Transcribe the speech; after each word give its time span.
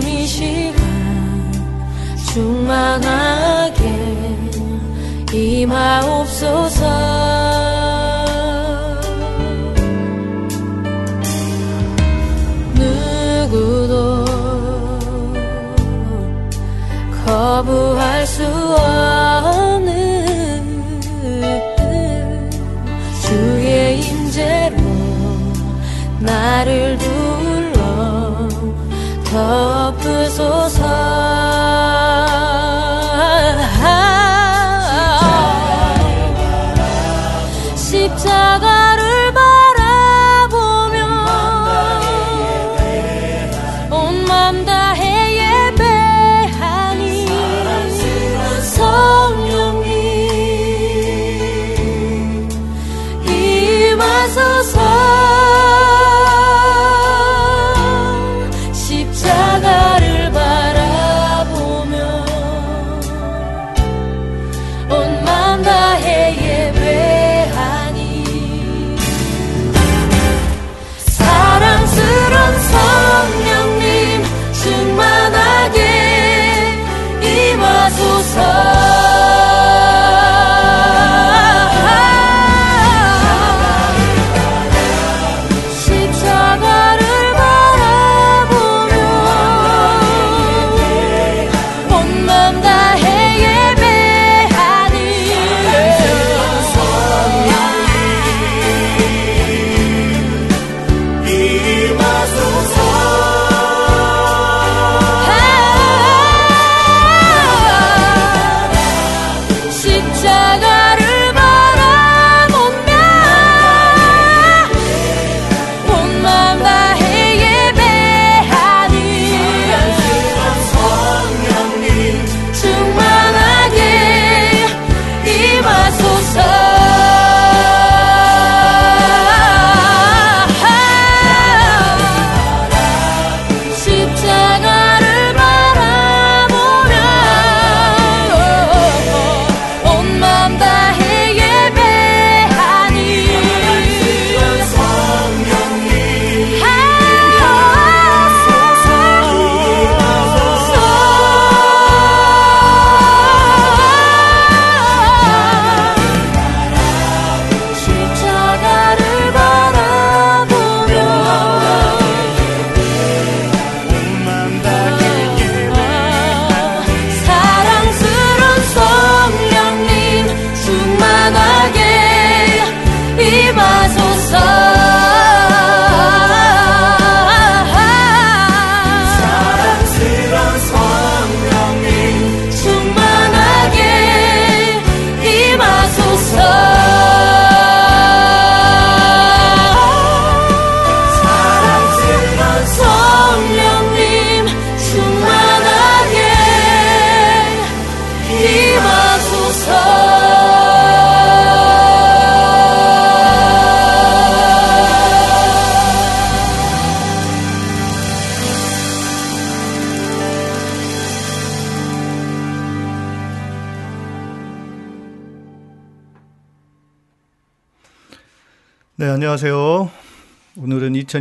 지금 0.00 0.08
이 0.08 0.26
시간 0.26 1.52
충만하 2.32 3.27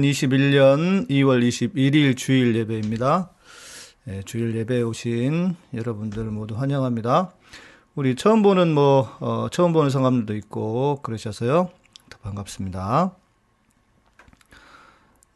2021년 0.02 1.10
2월 1.10 1.48
21일 1.48 2.16
주일 2.16 2.56
예배입니다. 2.56 3.32
네, 4.06 4.22
주일 4.24 4.56
예배에 4.56 4.82
오신 4.82 5.56
여러분들 5.74 6.24
모두 6.26 6.56
환영합니다. 6.56 7.34
우리 7.96 8.16
처음 8.16 8.44
보는 8.44 8.74
뭐, 8.74 9.10
어, 9.20 9.48
처음 9.52 9.74
보는 9.74 9.90
성감들도 9.90 10.36
있고, 10.36 11.02
그러셔서요. 11.02 11.72
더 12.10 12.18
반갑습니다. 12.20 13.16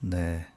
네. 0.01 0.47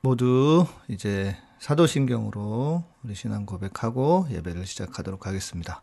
모두 0.00 0.66
이제 0.88 1.36
사도신경으로 1.58 2.84
우리 3.02 3.14
신앙 3.14 3.44
고백하고 3.44 4.26
예배를 4.30 4.66
시작하도록 4.66 5.26
하겠습니다. 5.26 5.82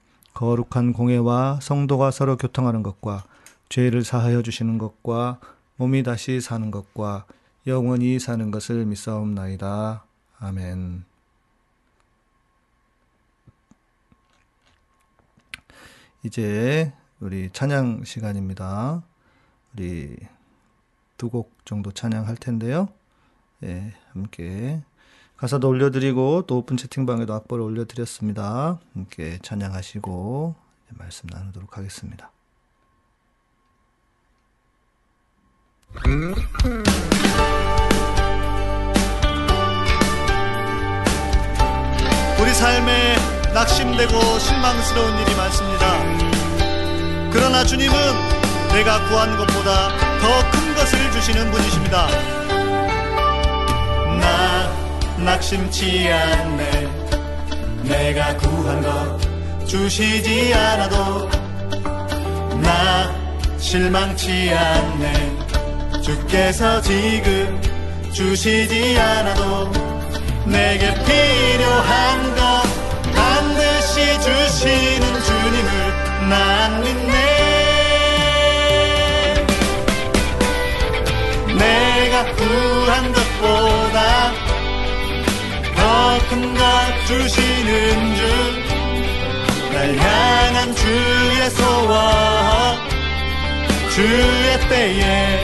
거룩한 0.33 0.93
공예와 0.93 1.59
성도가 1.61 2.11
서로 2.11 2.37
교통하는 2.37 2.83
것과 2.83 3.23
죄를 3.69 4.03
사하여 4.03 4.41
주시는 4.41 4.77
것과 4.77 5.39
몸이 5.77 6.03
다시 6.03 6.41
사는 6.41 6.71
것과 6.71 7.25
영원히 7.67 8.19
사는 8.19 8.51
것을 8.51 8.85
믿사옵나이다. 8.85 10.03
아멘. 10.39 11.05
이제 16.23 16.93
우리 17.19 17.49
찬양 17.51 18.03
시간입니다. 18.03 19.03
우리 19.73 20.15
두 21.17 21.29
곡 21.29 21.53
정도 21.65 21.91
찬양할 21.91 22.35
텐데요. 22.37 22.89
예, 23.63 23.93
함께 24.13 24.81
가사도 25.41 25.67
올려드리고 25.69 26.43
또 26.45 26.59
오픈 26.59 26.77
채팅방에도 26.77 27.33
악보를 27.33 27.63
올려드렸습니다. 27.63 28.79
함께 28.93 29.39
찬양하시고 29.41 30.53
말씀 30.99 31.27
나누도록 31.33 31.79
하겠습니다. 31.79 32.29
우리 42.39 42.53
삶에 42.53 43.15
낙심되고 43.51 44.11
실망스러운 44.37 45.17
일이 45.21 45.35
많습니다. 45.35 47.31
그러나 47.33 47.63
주님은 47.63 47.95
내가 48.73 49.09
구한 49.09 49.35
것보다 49.37 49.89
더 50.19 50.51
큰 50.51 50.75
것을 50.75 51.11
주시는 51.11 51.49
분이십니다. 51.49 52.50
나 55.21 55.35
낙심치 55.35 56.09
않네. 56.11 56.89
내가 57.83 58.35
구한 58.37 58.81
것 58.81 59.19
주시지 59.67 60.51
않아도 60.53 61.29
나 62.59 63.13
실망치 63.57 64.51
않네. 64.51 66.01
주께서 66.01 66.81
지금 66.81 67.61
주시지 68.11 68.97
않아도 68.99 69.71
내게 70.45 70.91
필요한 70.91 72.35
것 72.35 72.63
반드시 73.13 74.19
주시는 74.21 75.21
주님을 75.23 76.29
난 76.29 76.81
믿네. 76.81 77.11
내가 81.57 82.25
구한 82.33 83.13
것보다 83.13 84.50
더큰 85.91 86.53
것 86.53 86.61
주시는 87.07 88.15
주 88.15 88.21
날 89.73 89.95
향한 89.97 90.75
주의 90.75 91.49
소원 91.51 92.77
주의 93.89 94.59
때에 94.69 95.39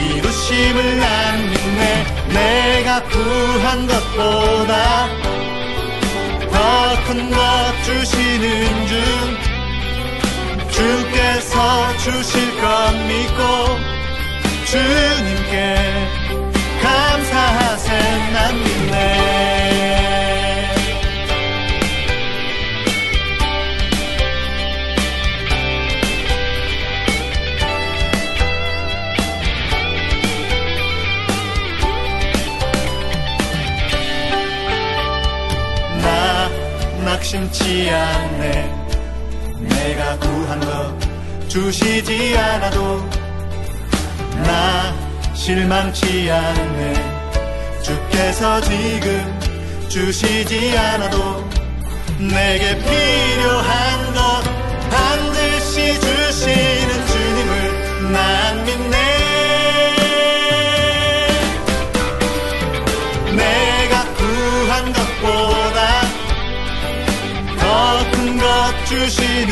이루심을 0.00 0.98
난 0.98 1.50
믿네 1.50 2.04
내가 2.28 3.02
구한 3.04 3.86
것보다 3.86 5.08
더 6.52 6.56
큰 7.06 7.30
것 7.30 7.36
주시는 7.84 8.86
주 8.86 8.92
주께서 10.70 11.96
주실 11.98 12.60
것 12.60 12.66
믿고 13.08 13.40
주님께 14.66 15.52
감사하세 16.82 17.88
난 18.32 18.54
믿네 18.62 19.61
심치 37.32 37.88
않네. 37.88 38.70
내가 39.58 40.18
구한 40.18 40.60
것 40.60 41.48
주시지 41.48 42.36
않아도 42.36 42.98
나 44.44 44.94
실망치 45.32 46.30
않네. 46.30 46.92
주께서 47.82 48.60
지금 48.60 49.40
주시지 49.88 50.76
않아도 50.76 51.42
내게 52.18 52.76
필요한 52.76 54.12
것 54.12 54.42
반드시 54.90 55.98
주시 55.98 56.71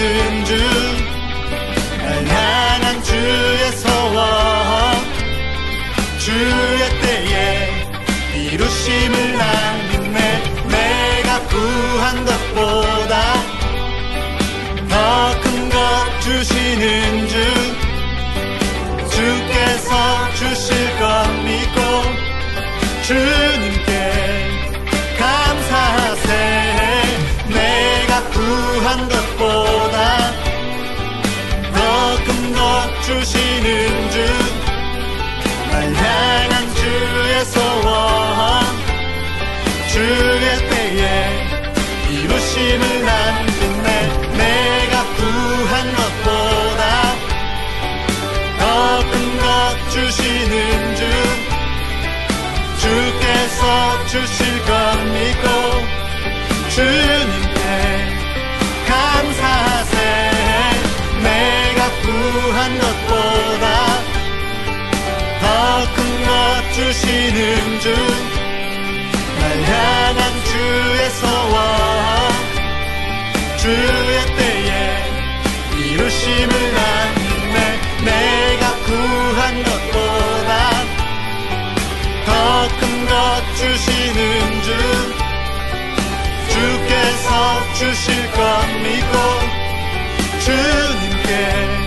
주 0.00 0.69
이루심을 42.60 43.04
난 43.06 43.46
믿네 43.46 43.88
내가 44.36 45.04
구한 45.16 45.94
것보다 45.94 46.82
더 48.58 48.62
큰 49.10 49.14
것 49.38 49.44
주시는 49.90 50.96
주 50.96 51.02
주께서 52.82 54.06
주실 54.06 54.38
것 54.64 54.70
믿고 55.14 55.46
주님께 56.68 57.60
감사하세. 58.88 59.96
내가 61.22 61.80
구한 62.02 62.78
것보다 62.78 63.64
더 65.40 65.44
큰 65.94 65.98
것 66.26 66.28
주시는 66.74 67.80
주날 67.80 69.42
향한 69.64 70.20
주의 70.44 71.10
소원 71.10 72.29
주의 73.60 74.26
때에 74.36 75.04
이루심을 75.76 76.52
아네 76.78 77.80
내가 78.04 78.74
구한 78.86 79.62
것보다 79.62 80.50
더 82.24 82.68
큰 82.80 83.06
것 83.06 83.12
주시는 83.56 84.62
주 84.62 84.68
주께서 86.48 87.28
주실 87.74 88.30
것 88.32 88.38
믿고 88.82 89.14
주님께 90.40 91.79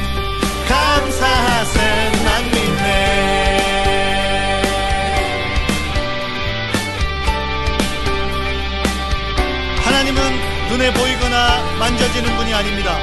눈에 10.73 10.91
보이거나 10.91 11.61
만져지는 11.77 12.35
분이 12.35 12.51
아닙니다. 12.51 12.97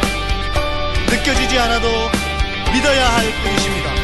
느껴지지 1.09 1.57
않아도 1.57 1.87
믿어야 2.73 3.09
할 3.15 3.33
분이십니다. 3.45 4.00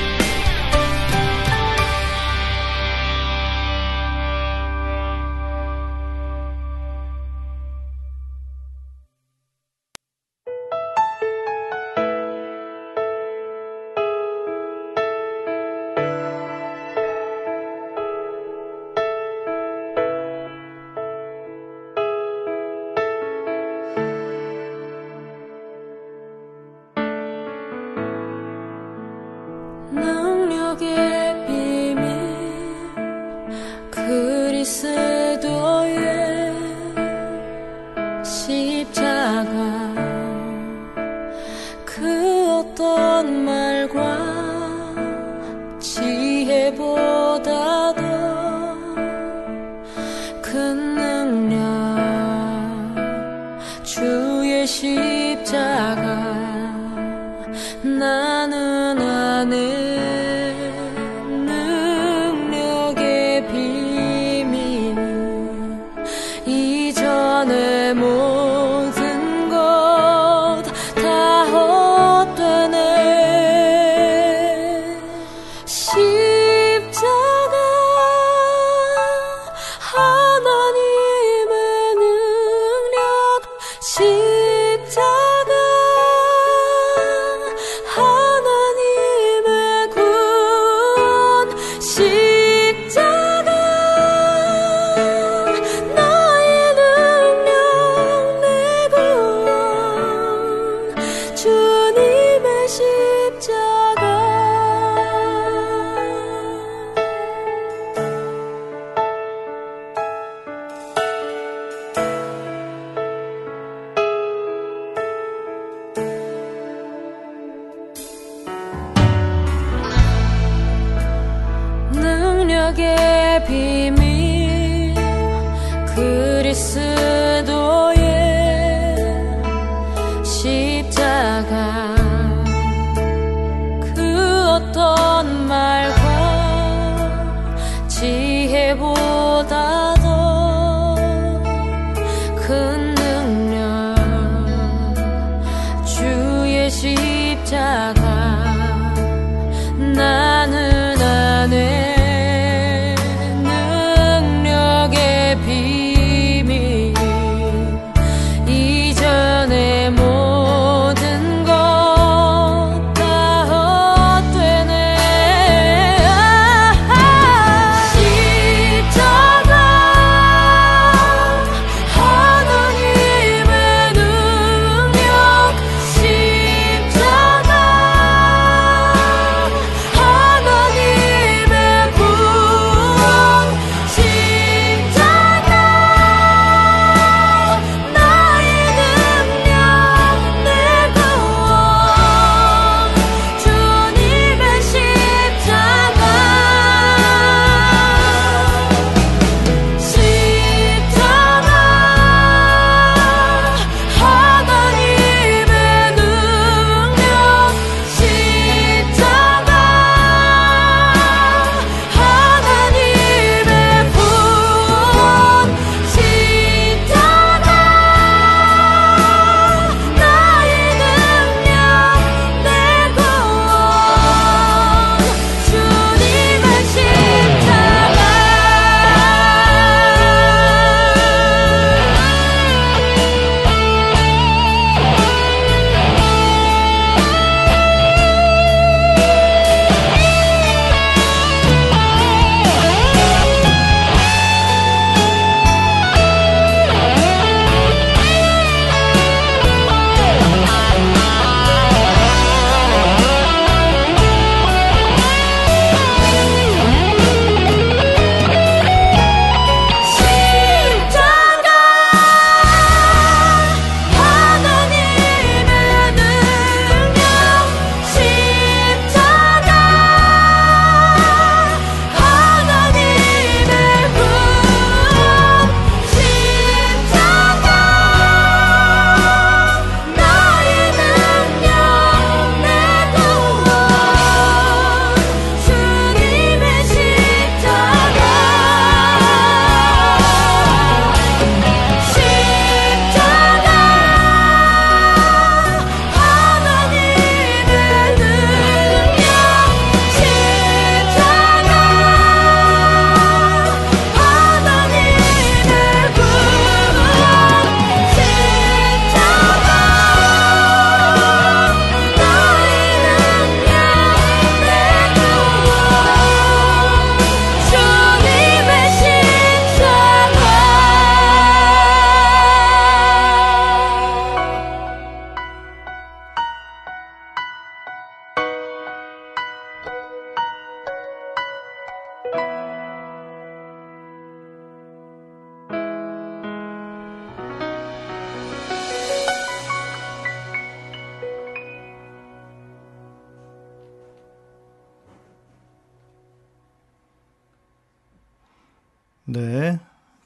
십자가 146.77 148.56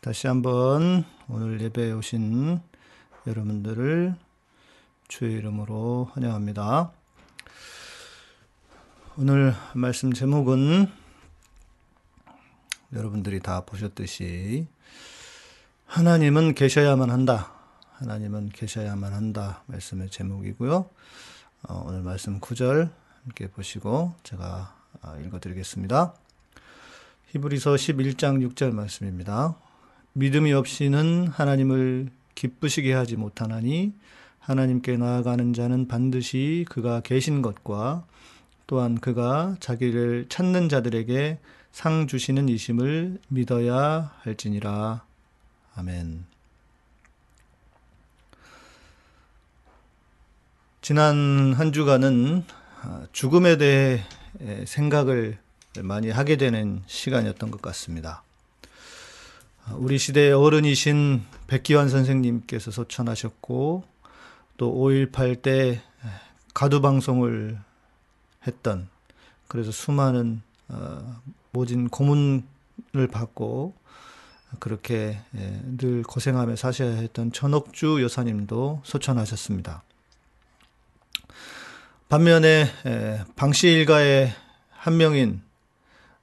다시 0.01 0.29
한번 0.29 1.05
오늘 1.29 1.61
예배에 1.61 1.93
오신 1.93 2.59
여러분들을 3.27 4.15
주의 5.09 5.35
이름으로 5.35 6.11
환영합니다. 6.15 6.91
오늘 9.19 9.53
말씀 9.75 10.11
제목은 10.11 10.91
여러분들이 12.95 13.41
다 13.41 13.61
보셨듯이 13.67 14.69
하나님은 15.85 16.55
계셔야만 16.55 17.11
한다. 17.11 17.53
하나님은 17.93 18.49
계셔야만 18.55 19.13
한다. 19.13 19.63
말씀의 19.67 20.09
제목이고요. 20.09 20.89
어, 21.69 21.85
오늘 21.87 22.01
말씀 22.01 22.41
9절 22.41 22.91
함께 23.25 23.49
보시고 23.49 24.15
제가 24.23 24.75
아, 25.03 25.19
읽어드리겠습니다. 25.19 26.15
히브리서 27.33 27.75
11장 27.75 28.49
6절 28.49 28.73
말씀입니다. 28.73 29.57
믿음이 30.13 30.53
없이는 30.53 31.29
하나님을 31.29 32.11
기쁘시게 32.35 32.93
하지 32.93 33.17
못하나니 33.17 33.93
하나님께 34.39 34.97
나아가는 34.97 35.53
자는 35.53 35.87
반드시 35.87 36.65
그가 36.69 37.01
계신 37.01 37.43
것과 37.43 38.05
또한 38.67 38.99
그가 38.99 39.57
자기를 39.61 40.27
찾는 40.29 40.69
자들에게 40.69 41.39
상 41.73 42.07
주시는 42.07 42.49
이심을 42.49 43.19
믿어야 43.29 44.13
할지니라. 44.23 45.05
아멘. 45.77 46.25
지난 50.83 51.53
한 51.53 51.73
주간은 51.73 52.45
죽음에 53.13 53.57
대해 53.59 54.03
생각을 54.65 55.39
많이 55.83 56.11
하게 56.11 56.37
되는 56.37 56.83
시간이었던 56.87 57.51
것 57.51 57.63
같습니다. 57.63 58.23
우리 59.77 59.99
시대의 59.99 60.33
어른이신 60.33 61.25
백기환 61.47 61.89
선생님께서 61.89 62.71
소천하셨고 62.71 63.85
또 64.57 64.75
5.18 64.75 65.43
때 65.43 65.83
가두 66.55 66.81
방송을 66.81 67.59
했던 68.47 68.89
그래서 69.49 69.71
수많은 69.71 70.43
어, 70.69 71.21
모진 71.53 71.89
고문을 71.89 73.09
받고 73.11 73.75
그렇게 74.59 75.21
늘 75.79 76.03
고생하며 76.03 76.57
사셔야 76.57 76.91
했던 76.91 77.33
전옥주 77.33 78.03
여사님도 78.03 78.83
소천하셨습니다. 78.85 79.83
반면에 82.09 82.67
방씨 83.37 83.69
일가의 83.69 84.33
한 84.71 84.97
명인 84.97 85.43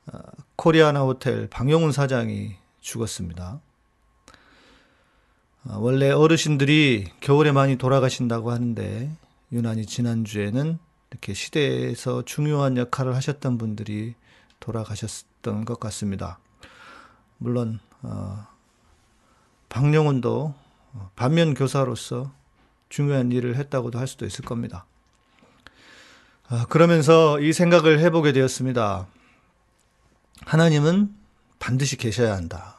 어, 0.08 0.20
코리아나 0.56 1.02
호텔 1.02 1.48
방용훈 1.48 1.92
사장이 1.92 2.56
죽었습니다. 2.88 3.60
어, 5.65 5.78
원래 5.80 6.10
어르신들이 6.10 7.12
겨울에 7.19 7.52
많이 7.52 7.78
돌아가신다고 7.78 8.52
하는데 8.52 9.12
유난히 9.52 9.86
지난주에는 9.86 10.80
이렇게 11.12 11.34
시대에서 11.34 12.23
중요한 12.23 12.78
역할을 12.78 13.15
하셨던 13.15 13.58
분들이 13.58 14.15
돌아가셨던 14.60 15.65
것 15.65 15.80
같습니다. 15.80 16.39
물론 17.38 17.80
어, 18.02 18.47
박영훈도 19.69 20.56
반면 21.15 21.54
교사로서 21.54 22.32
중요한 22.89 23.32
일을 23.32 23.58
했다고도 23.58 24.00
할 24.00 24.08
수도 24.08 24.26
있을 24.26 24.45
겁니다. 24.45 24.86
그러면서 26.69 27.39
이 27.41 27.52
생각을 27.52 28.00
해보게 28.00 28.32
되었습니다. 28.32 29.06
하나님은 30.45 31.13
반드시 31.60 31.97
계셔야 31.97 32.34
한다. 32.34 32.77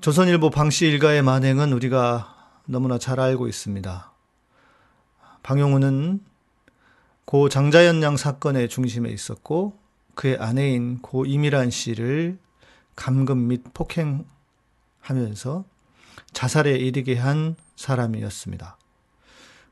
조선일보 0.00 0.50
방씨 0.50 0.86
일가의 0.86 1.22
만행은 1.22 1.72
우리가 1.72 2.34
너무나 2.66 2.98
잘 2.98 3.18
알고 3.18 3.48
있습니다. 3.48 4.12
방용우는 5.42 6.20
고 7.24 7.48
장자연 7.48 8.02
양 8.02 8.16
사건의 8.16 8.68
중심에 8.68 9.08
있었고 9.10 9.78
그의 10.14 10.36
아내인 10.38 11.00
고 11.00 11.24
이미란 11.24 11.70
씨를 11.70 12.38
감금 12.94 13.48
및 13.48 13.62
폭행하면서 13.72 15.64
자살에 16.32 16.72
이르게 16.72 17.16
한 17.16 17.56
사람이었습니다. 17.76 18.76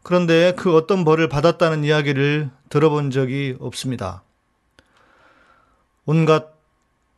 그런데 0.02 0.54
그 0.56 0.74
어떤 0.74 1.04
벌을 1.04 1.28
받았다는 1.28 1.84
이야기를 1.84 2.50
들어본 2.70 3.10
적이 3.10 3.56
없습니다. 3.60 4.22
온갖 6.06 6.54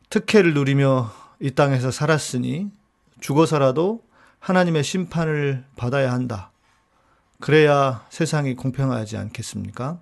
특혜를 0.09 0.53
누리며 0.53 1.11
이 1.39 1.51
땅에서 1.51 1.89
살았으니 1.89 2.76
죽어서라도 3.19 4.03
하나님의 4.39 4.83
심판을 4.83 5.65
받아야 5.75 6.11
한다. 6.11 6.51
그래야 7.39 8.05
세상이 8.09 8.55
공평하지 8.55 9.17
않겠습니까? 9.17 9.99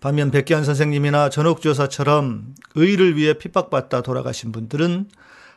반면 0.00 0.30
백기환 0.30 0.64
선생님이나 0.64 1.30
전옥조사처럼 1.30 2.54
의를 2.74 3.16
위해 3.16 3.34
핍박받다 3.34 4.02
돌아가신 4.02 4.52
분들은 4.52 5.08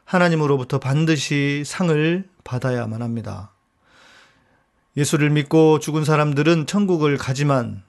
하나님으로부터 0.06 0.80
반드시 0.80 1.64
상을 1.66 2.28
받아야만 2.44 3.02
합니다. 3.02 3.52
예수를 4.98 5.30
믿고 5.30 5.80
죽은 5.80 6.04
사람들은 6.04 6.66
천국을 6.66 7.18
가지만 7.18 7.84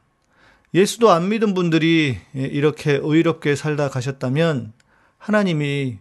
예수도 0.75 1.11
안 1.11 1.29
믿은 1.29 1.55
분들이 1.55 2.19
이렇게 2.35 2.99
의롭게 3.03 3.57
살다 3.57 3.89
가셨다면 3.89 4.73
하나님이 5.19 5.99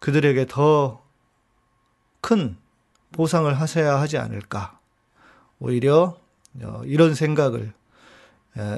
그들에게 0.00 0.46
더 0.48 1.05
큰 2.26 2.56
보상을 3.12 3.60
하셔야 3.60 4.00
하지 4.00 4.18
않을까. 4.18 4.80
오히려 5.60 6.18
어, 6.60 6.82
이런 6.84 7.14
생각을 7.14 7.72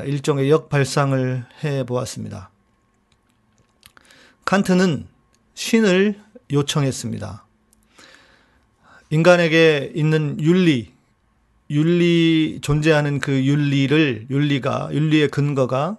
일종의 0.05 0.51
역발상을 0.51 1.47
해 1.65 1.87
보았습니다. 1.87 2.51
칸트는 4.45 5.07
신을 5.55 6.21
요청했습니다. 6.53 7.47
인간에게 9.09 9.93
있는 9.95 10.39
윤리, 10.41 10.93
윤리 11.71 12.59
존재하는 12.61 13.19
그 13.19 13.33
윤리를 13.33 14.27
윤리가 14.29 14.91
윤리의 14.93 15.29
근거가 15.29 15.97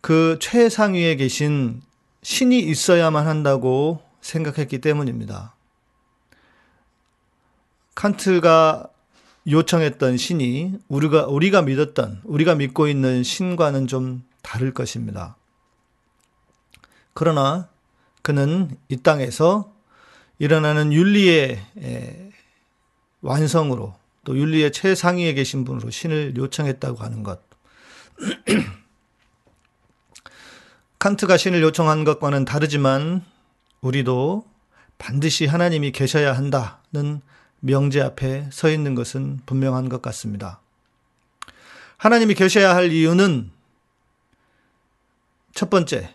그 0.00 0.38
최상위에 0.40 1.16
계신 1.16 1.82
신이 2.22 2.60
있어야만 2.60 3.26
한다고 3.26 4.00
생각했기 4.20 4.78
때문입니다. 4.78 5.56
칸트가 7.94 8.88
요청했던 9.46 10.16
신이 10.16 10.78
우리가 10.88 11.26
우리가 11.26 11.62
믿었던 11.62 12.20
우리가 12.24 12.54
믿고 12.54 12.88
있는 12.88 13.22
신과는 13.22 13.86
좀 13.86 14.24
다를 14.42 14.72
것입니다. 14.72 15.36
그러나 17.14 17.68
그는 18.22 18.76
이 18.88 18.96
땅에서 18.96 19.72
일어나는 20.38 20.92
윤리의 20.92 21.60
완성으로 23.20 23.94
또 24.24 24.36
윤리의 24.36 24.72
최상위에 24.72 25.34
계신 25.34 25.64
분으로 25.64 25.90
신을 25.90 26.34
요청했다고 26.36 26.98
하는 26.98 27.22
것. 27.22 27.40
칸트가 30.98 31.36
신을 31.36 31.62
요청한 31.62 32.04
것과는 32.04 32.44
다르지만 32.44 33.24
우리도 33.80 34.46
반드시 34.98 35.46
하나님이 35.46 35.90
계셔야 35.90 36.32
한다는 36.32 37.20
명제 37.64 38.00
앞에 38.00 38.48
서 38.50 38.68
있는 38.68 38.96
것은 38.96 39.40
분명한 39.46 39.88
것 39.88 40.02
같습니다. 40.02 40.60
하나님이 41.96 42.34
계셔야 42.34 42.74
할 42.74 42.90
이유는 42.90 43.52
첫 45.54 45.70
번째, 45.70 46.12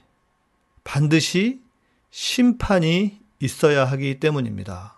반드시 0.83 1.61
심판이 2.11 3.21
있어야 3.39 3.85
하기 3.85 4.19
때문입니다. 4.19 4.95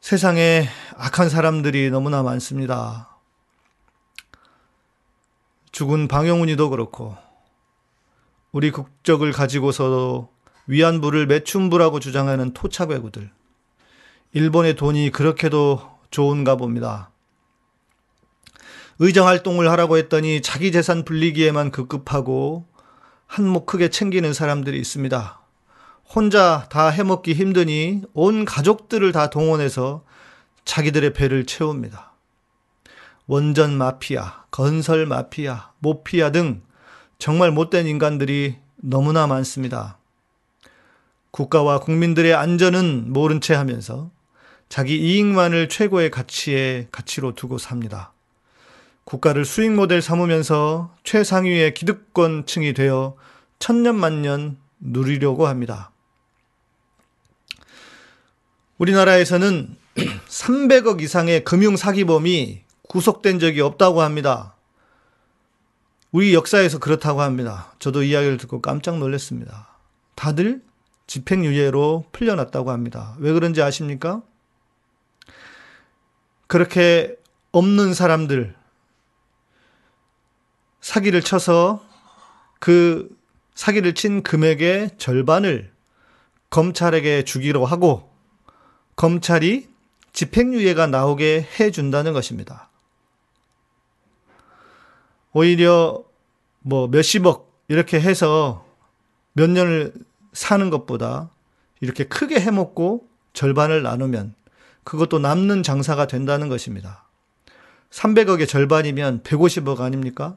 세상에 0.00 0.66
악한 0.96 1.28
사람들이 1.28 1.90
너무나 1.90 2.22
많습니다. 2.22 3.10
죽은 5.72 6.08
방영훈이도 6.08 6.70
그렇고, 6.70 7.18
우리 8.50 8.70
국적을 8.70 9.32
가지고서도 9.32 10.32
위안부를 10.68 11.26
매춘부라고 11.26 12.00
주장하는 12.00 12.54
토착 12.54 12.90
외구들. 12.90 13.30
일본의 14.34 14.74
돈이 14.74 15.10
그렇게도 15.10 15.80
좋은가 16.10 16.56
봅니다. 16.56 17.12
의정 18.98 19.28
활동을 19.28 19.70
하라고 19.70 19.96
했더니 19.96 20.42
자기 20.42 20.72
재산 20.72 21.04
불리기에만 21.04 21.70
급급하고 21.70 22.66
한몫 23.28 23.64
크게 23.66 23.90
챙기는 23.90 24.32
사람들이 24.32 24.76
있습니다. 24.80 25.40
혼자 26.12 26.66
다 26.68 26.88
해먹기 26.88 27.34
힘드니 27.34 28.02
온 28.12 28.44
가족들을 28.44 29.12
다 29.12 29.30
동원해서 29.30 30.04
자기들의 30.64 31.12
배를 31.12 31.46
채웁니다. 31.46 32.12
원전 33.28 33.78
마피아, 33.78 34.46
건설 34.50 35.06
마피아, 35.06 35.70
모피아 35.78 36.32
등 36.32 36.62
정말 37.18 37.52
못된 37.52 37.86
인간들이 37.86 38.56
너무나 38.74 39.28
많습니다. 39.28 39.98
국가와 41.30 41.78
국민들의 41.78 42.34
안전은 42.34 43.12
모른 43.12 43.40
채 43.40 43.54
하면서 43.54 44.10
자기 44.74 44.96
이익만을 44.96 45.68
최고의 45.68 46.10
가치에 46.10 46.88
가치로 46.90 47.36
두고 47.36 47.58
삽니다. 47.58 48.12
국가를 49.04 49.44
수익 49.44 49.70
모델 49.70 50.02
삼으면서 50.02 50.92
최상위의 51.04 51.74
기득권층이 51.74 52.72
되어 52.74 53.14
천년만년 53.60 54.58
누리려고 54.80 55.46
합니다. 55.46 55.92
우리나라에서는 58.78 59.76
300억 60.26 61.02
이상의 61.02 61.44
금융 61.44 61.76
사기범이 61.76 62.62
구속된 62.88 63.38
적이 63.38 63.60
없다고 63.60 64.02
합니다. 64.02 64.56
우리 66.10 66.34
역사에서 66.34 66.80
그렇다고 66.80 67.22
합니다. 67.22 67.72
저도 67.78 68.02
이야기를 68.02 68.38
듣고 68.38 68.60
깜짝 68.60 68.98
놀랐습니다. 68.98 69.68
다들 70.16 70.62
집행유예로 71.06 72.06
풀려났다고 72.10 72.72
합니다. 72.72 73.14
왜 73.20 73.30
그런지 73.30 73.62
아십니까? 73.62 74.22
그렇게 76.46 77.16
없는 77.52 77.94
사람들, 77.94 78.54
사기를 80.80 81.22
쳐서 81.22 81.84
그 82.58 83.08
사기를 83.54 83.94
친 83.94 84.22
금액의 84.22 84.92
절반을 84.98 85.72
검찰에게 86.50 87.24
주기로 87.24 87.64
하고 87.64 88.10
검찰이 88.96 89.68
집행유예가 90.12 90.86
나오게 90.86 91.48
해준다는 91.58 92.12
것입니다. 92.12 92.68
오히려 95.32 96.04
뭐 96.60 96.86
몇십억 96.86 97.52
이렇게 97.68 98.00
해서 98.00 98.64
몇 99.32 99.50
년을 99.50 99.92
사는 100.32 100.70
것보다 100.70 101.30
이렇게 101.80 102.04
크게 102.04 102.40
해먹고 102.40 103.08
절반을 103.32 103.82
나누면 103.82 104.34
그것도 104.84 105.18
남는 105.18 105.62
장사가 105.62 106.06
된다는 106.06 106.48
것입니다. 106.48 107.04
300억의 107.90 108.48
절반이면 108.48 109.22
150억 109.22 109.80
아닙니까? 109.80 110.36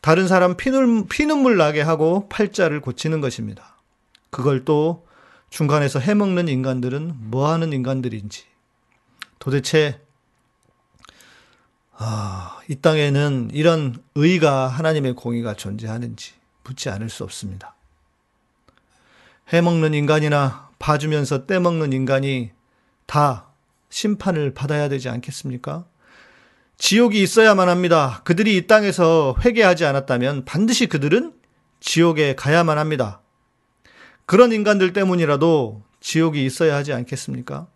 다른 0.00 0.28
사람 0.28 0.56
피눈, 0.56 1.08
피눈물 1.08 1.56
나게 1.56 1.80
하고 1.80 2.28
팔자를 2.28 2.80
고치는 2.80 3.20
것입니다. 3.20 3.76
그걸 4.30 4.64
또 4.64 5.06
중간에서 5.50 5.98
해먹는 5.98 6.48
인간들은 6.48 7.14
뭐 7.18 7.50
하는 7.50 7.72
인간들인지. 7.72 8.44
도대체, 9.38 10.00
아, 11.92 12.58
이 12.68 12.76
땅에는 12.76 13.50
이런 13.52 14.02
의가 14.14 14.68
하나님의 14.68 15.14
공의가 15.14 15.54
존재하는지 15.54 16.34
묻지 16.64 16.88
않을 16.88 17.08
수 17.08 17.24
없습니다. 17.24 17.74
해먹는 19.48 19.94
인간이나 19.94 20.70
봐주면서 20.78 21.46
떼먹는 21.46 21.92
인간이 21.92 22.50
다 23.06 23.48
심판을 23.88 24.54
받아야 24.54 24.88
되지 24.88 25.08
않겠습니까? 25.08 25.86
지옥이 26.76 27.22
있어야만 27.22 27.68
합니다. 27.68 28.20
그들이 28.24 28.56
이 28.56 28.66
땅에서 28.66 29.36
회개하지 29.44 29.84
않았다면 29.84 30.44
반드시 30.44 30.86
그들은 30.86 31.32
지옥에 31.80 32.34
가야만 32.34 32.78
합니다. 32.78 33.20
그런 34.26 34.52
인간들 34.52 34.92
때문이라도 34.92 35.82
지옥이 36.00 36.44
있어야 36.44 36.76
하지 36.76 36.92
않겠습니까? 36.92 37.66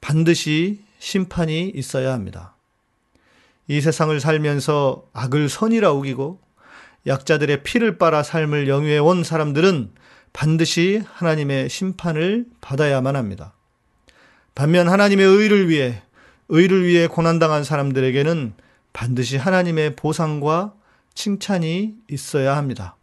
반드시 0.00 0.84
심판이 0.98 1.70
있어야 1.74 2.12
합니다. 2.12 2.56
이 3.68 3.80
세상을 3.80 4.18
살면서 4.18 5.08
악을 5.12 5.48
선이라 5.48 5.92
우기고 5.92 6.40
약자들의 7.06 7.62
피를 7.62 7.98
빨아 7.98 8.22
삶을 8.22 8.68
영위해 8.68 8.98
온 8.98 9.24
사람들은 9.24 9.92
반드시 10.32 11.02
하나님의 11.06 11.68
심판을 11.68 12.46
받아야만 12.60 13.16
합니다. 13.16 13.54
반면 14.54 14.88
하나님의 14.88 15.24
의를 15.26 15.68
위해 15.68 16.02
의를 16.48 16.84
위해 16.84 17.06
고난당한 17.06 17.64
사람들에게는 17.64 18.54
반드시 18.92 19.36
하나님의 19.36 19.96
보상과 19.96 20.74
칭찬이 21.14 21.94
있어야 22.10 22.56
합니다. 22.56 22.96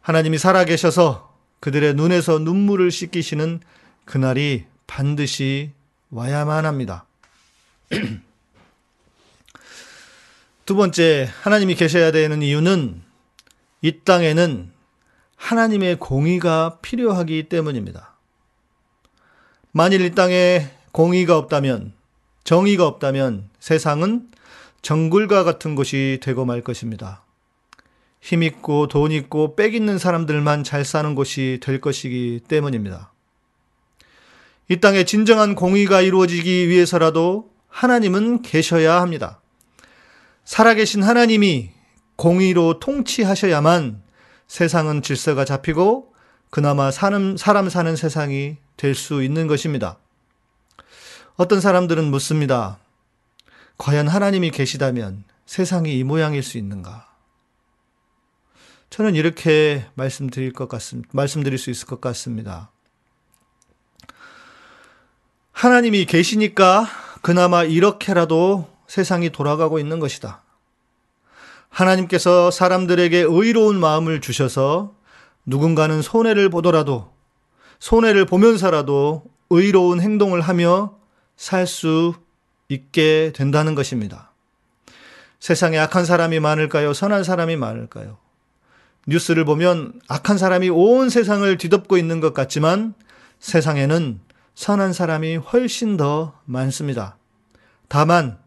하나님이 0.00 0.38
살아계셔서 0.38 1.34
그들의 1.60 1.94
눈에서 1.94 2.38
눈물을 2.38 2.90
씻기시는 2.90 3.60
그날이 4.04 4.66
반드시 4.86 5.70
와야만 6.10 6.66
합니다. 6.66 7.06
두 10.66 10.74
번째, 10.74 11.30
하나님이 11.42 11.74
계셔야 11.74 12.10
되는 12.10 12.42
이유는 12.42 13.02
이 13.82 14.00
땅에는 14.04 14.72
하나님의 15.36 15.96
공의가 15.98 16.78
필요하기 16.80 17.48
때문입니다. 17.48 18.13
만일 19.76 20.02
이 20.02 20.12
땅에 20.12 20.70
공의가 20.92 21.36
없다면, 21.36 21.94
정의가 22.44 22.86
없다면 22.86 23.50
세상은 23.58 24.28
정글과 24.82 25.42
같은 25.42 25.74
곳이 25.74 26.20
되고 26.22 26.44
말 26.44 26.60
것입니다. 26.60 27.24
힘 28.20 28.44
있고 28.44 28.86
돈 28.86 29.10
있고 29.10 29.56
빽 29.56 29.74
있는 29.74 29.98
사람들만 29.98 30.62
잘 30.62 30.84
사는 30.84 31.16
곳이 31.16 31.58
될 31.60 31.80
것이기 31.80 32.42
때문입니다. 32.46 33.10
이 34.68 34.76
땅에 34.76 35.02
진정한 35.02 35.56
공의가 35.56 36.02
이루어지기 36.02 36.68
위해서라도 36.68 37.50
하나님은 37.66 38.42
계셔야 38.42 39.00
합니다. 39.00 39.40
살아계신 40.44 41.02
하나님이 41.02 41.70
공의로 42.14 42.78
통치하셔야만 42.78 44.02
세상은 44.46 45.02
질서가 45.02 45.44
잡히고 45.44 46.14
그나마 46.50 46.92
사람, 46.92 47.36
사람 47.36 47.68
사는 47.68 47.96
세상이 47.96 48.58
될 48.76 48.94
수 48.94 49.22
있는 49.22 49.46
것입니다. 49.46 49.98
어떤 51.36 51.60
사람들은 51.60 52.10
묻습니다. 52.10 52.78
과연 53.78 54.08
하나님이 54.08 54.50
계시다면 54.50 55.24
세상이 55.46 55.98
이 55.98 56.04
모양일 56.04 56.42
수 56.42 56.58
있는가? 56.58 57.08
저는 58.90 59.14
이렇게 59.16 59.86
말씀드릴 59.94 60.52
것 60.52 60.68
같습니다. 60.68 61.08
말씀드릴 61.12 61.58
수 61.58 61.70
있을 61.70 61.86
것 61.86 62.00
같습니다. 62.00 62.70
하나님이 65.50 66.04
계시니까 66.04 66.86
그나마 67.22 67.64
이렇게라도 67.64 68.68
세상이 68.86 69.30
돌아가고 69.30 69.78
있는 69.78 69.98
것이다. 69.98 70.42
하나님께서 71.68 72.50
사람들에게 72.52 73.18
의로운 73.28 73.80
마음을 73.80 74.20
주셔서 74.20 74.94
누군가는 75.46 76.00
손해를 76.02 76.48
보더라도 76.48 77.13
손해를 77.84 78.24
보면서라도 78.24 79.24
의로운 79.50 80.00
행동을 80.00 80.40
하며 80.40 80.96
살 81.36 81.66
수 81.66 82.14
있게 82.70 83.30
된다는 83.34 83.74
것입니다. 83.74 84.32
세상에 85.38 85.76
악한 85.76 86.06
사람이 86.06 86.40
많을까요? 86.40 86.94
선한 86.94 87.24
사람이 87.24 87.56
많을까요? 87.56 88.16
뉴스를 89.06 89.44
보면 89.44 90.00
악한 90.08 90.38
사람이 90.38 90.70
온 90.70 91.10
세상을 91.10 91.58
뒤덮고 91.58 91.98
있는 91.98 92.20
것 92.20 92.32
같지만 92.32 92.94
세상에는 93.40 94.18
선한 94.54 94.94
사람이 94.94 95.36
훨씬 95.36 95.98
더 95.98 96.40
많습니다. 96.46 97.18
다만 97.88 98.38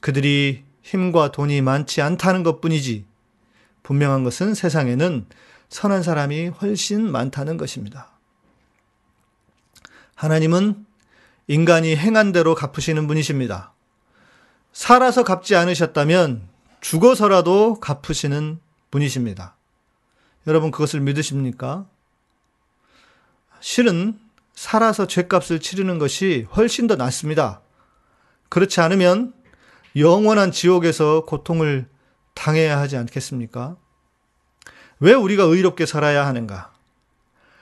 그들이 0.00 0.64
힘과 0.80 1.30
돈이 1.30 1.60
많지 1.60 2.00
않다는 2.00 2.42
것 2.42 2.62
뿐이지 2.62 3.04
분명한 3.82 4.24
것은 4.24 4.54
세상에는 4.54 5.26
선한 5.68 6.02
사람이 6.02 6.48
훨씬 6.48 7.12
많다는 7.12 7.58
것입니다. 7.58 8.17
하나님은 10.18 10.84
인간이 11.46 11.94
행한 11.94 12.32
대로 12.32 12.56
갚으시는 12.56 13.06
분이십니다. 13.06 13.72
살아서 14.72 15.22
갚지 15.22 15.54
않으셨다면 15.54 16.48
죽어서라도 16.80 17.78
갚으시는 17.78 18.58
분이십니다. 18.90 19.54
여러분 20.48 20.72
그것을 20.72 21.00
믿으십니까? 21.00 21.86
실은 23.60 24.18
살아서 24.54 25.06
죄값을 25.06 25.60
치르는 25.60 26.00
것이 26.00 26.48
훨씬 26.56 26.88
더 26.88 26.96
낫습니다. 26.96 27.60
그렇지 28.48 28.80
않으면 28.80 29.32
영원한 29.94 30.50
지옥에서 30.50 31.26
고통을 31.26 31.88
당해야 32.34 32.80
하지 32.80 32.96
않겠습니까? 32.96 33.76
왜 34.98 35.12
우리가 35.12 35.44
의롭게 35.44 35.86
살아야 35.86 36.26
하는가? 36.26 36.72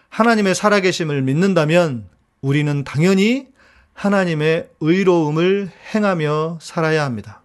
하나님의 0.08 0.54
살아계심을 0.54 1.20
믿는다면 1.20 2.15
우리는 2.40 2.84
당연히 2.84 3.48
하나님의 3.94 4.68
의로움을 4.80 5.70
행하며 5.94 6.58
살아야 6.60 7.04
합니다. 7.04 7.42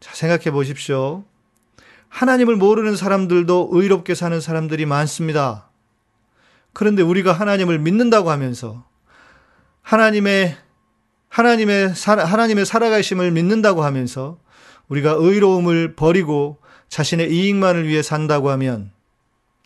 자, 0.00 0.14
생각해 0.14 0.50
보십시오. 0.50 1.24
하나님을 2.08 2.56
모르는 2.56 2.96
사람들도 2.96 3.70
의롭게 3.72 4.14
사는 4.14 4.40
사람들이 4.40 4.86
많습니다. 4.86 5.68
그런데 6.72 7.02
우리가 7.02 7.32
하나님을 7.32 7.78
믿는다고 7.78 8.30
하면서 8.30 8.84
하나님의 9.82 10.56
하나님의 11.28 11.94
살 11.94 12.20
하나님의 12.20 12.66
살아가심을 12.66 13.30
믿는다고 13.30 13.82
하면서 13.82 14.38
우리가 14.88 15.16
의로움을 15.18 15.94
버리고 15.94 16.58
자신의 16.88 17.32
이익만을 17.32 17.88
위해 17.88 18.02
산다고 18.02 18.50
하면 18.50 18.92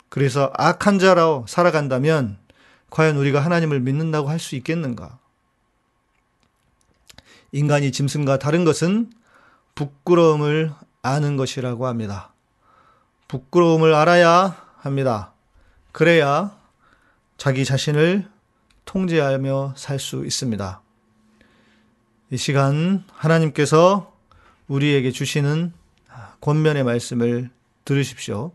그래서 0.09 0.51
악한 0.55 0.99
자로 0.99 1.45
살아간다면 1.47 2.37
과연 2.89 3.17
우리가 3.17 3.39
하나님을 3.39 3.79
믿는다고 3.79 4.29
할 4.29 4.39
수 4.39 4.55
있겠는가? 4.55 5.19
인간이 7.51 7.91
짐승과 7.91 8.39
다른 8.39 8.65
것은 8.65 9.11
부끄러움을 9.75 10.71
아는 11.01 11.37
것이라고 11.37 11.87
합니다. 11.87 12.33
부끄러움을 13.27 13.93
알아야 13.93 14.55
합니다. 14.77 15.33
그래야 15.91 16.57
자기 17.37 17.65
자신을 17.65 18.27
통제하며 18.85 19.73
살 19.77 19.99
수 19.99 20.25
있습니다. 20.25 20.81
이 22.31 22.37
시간 22.37 23.03
하나님께서 23.13 24.13
우리에게 24.67 25.11
주시는 25.11 25.73
권면의 26.41 26.83
말씀을 26.83 27.49
들으십시오. 27.85 28.51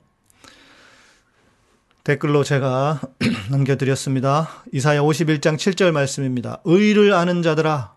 댓글로 2.05 2.43
제가 2.43 3.01
남겨드렸습니다. 3.51 4.49
이사야 4.73 5.03
51장 5.03 5.55
7절 5.55 5.93
말씀입니다. 5.93 6.61
의를 6.65 7.12
아는 7.12 7.43
자들아, 7.43 7.95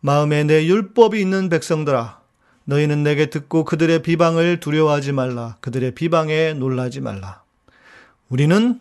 마음에 0.00 0.42
내 0.44 0.64
율법이 0.66 1.20
있는 1.20 1.50
백성들아, 1.50 2.20
너희는 2.64 3.02
내게 3.02 3.26
듣고 3.26 3.64
그들의 3.64 4.02
비방을 4.02 4.60
두려워하지 4.60 5.12
말라. 5.12 5.56
그들의 5.60 5.90
비방에 5.90 6.54
놀라지 6.54 7.00
말라. 7.00 7.42
우리는 8.30 8.80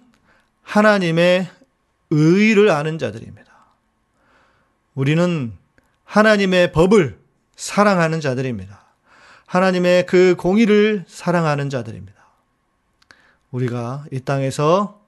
하나님의 0.63 1.49
의를 2.11 2.69
아는 2.69 2.97
자들입니다. 2.97 3.51
우리는 4.93 5.51
하나님의 6.05 6.71
법을 6.71 7.19
사랑하는 7.57 8.21
자들입니다. 8.21 8.85
하나님의 9.47 10.05
그 10.05 10.35
공의를 10.37 11.03
사랑하는 11.07 11.69
자들입니다. 11.69 12.20
우리가 13.51 14.05
이 14.11 14.19
땅에서 14.19 15.01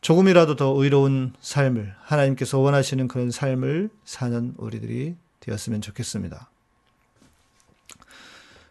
조금이라도 0.00 0.56
더 0.56 0.72
의로운 0.82 1.34
삶을 1.40 1.94
하나님께서 2.00 2.58
원하시는 2.58 3.06
그런 3.08 3.30
삶을 3.30 3.90
사는 4.04 4.54
우리들이 4.56 5.16
되었으면 5.40 5.80
좋겠습니다. 5.80 6.50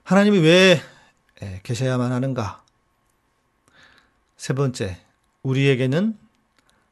하나님이 0.04 0.40
왜 0.40 0.82
계셔야만 1.64 2.12
하는가? 2.12 2.64
세 4.38 4.54
번째, 4.54 5.00
우리에게는 5.44 6.18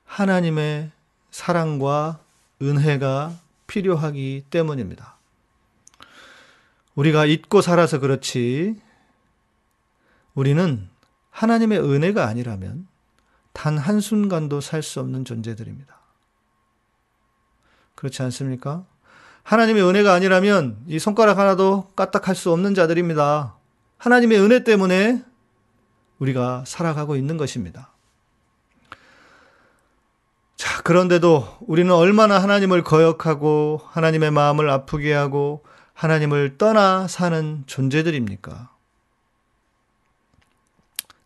하나님의 0.05 0.91
사랑과 1.31 2.19
은혜가 2.61 3.35
필요하기 3.65 4.45
때문입니다. 4.49 5.17
우리가 6.95 7.25
잊고 7.25 7.61
살아서 7.61 7.99
그렇지, 7.99 8.79
우리는 10.37 10.87
하나님의 11.31 11.79
은혜가 11.79 12.27
아니라면 12.27 12.87
단 13.53 13.75
한순간도 13.75 14.61
살 14.61 14.83
수 14.83 14.99
없는 14.99 15.25
존재들입니다. 15.25 15.97
그렇지 17.95 18.21
않습니까? 18.21 18.85
하나님의 19.41 19.81
은혜가 19.81 20.13
아니라면 20.13 20.77
이 20.85 20.99
손가락 20.99 21.39
하나도 21.39 21.91
까딱할 21.95 22.35
수 22.35 22.51
없는 22.51 22.75
자들입니다. 22.75 23.55
하나님의 23.97 24.39
은혜 24.39 24.63
때문에 24.63 25.23
우리가 26.19 26.65
살아가고 26.67 27.15
있는 27.15 27.37
것입니다. 27.37 27.89
자, 30.55 30.83
그런데도 30.83 31.57
우리는 31.61 31.91
얼마나 31.91 32.37
하나님을 32.37 32.83
거역하고 32.83 33.81
하나님의 33.85 34.29
마음을 34.29 34.69
아프게 34.69 35.13
하고 35.13 35.63
하나님을 35.95 36.59
떠나 36.59 37.07
사는 37.07 37.63
존재들입니까? 37.65 38.76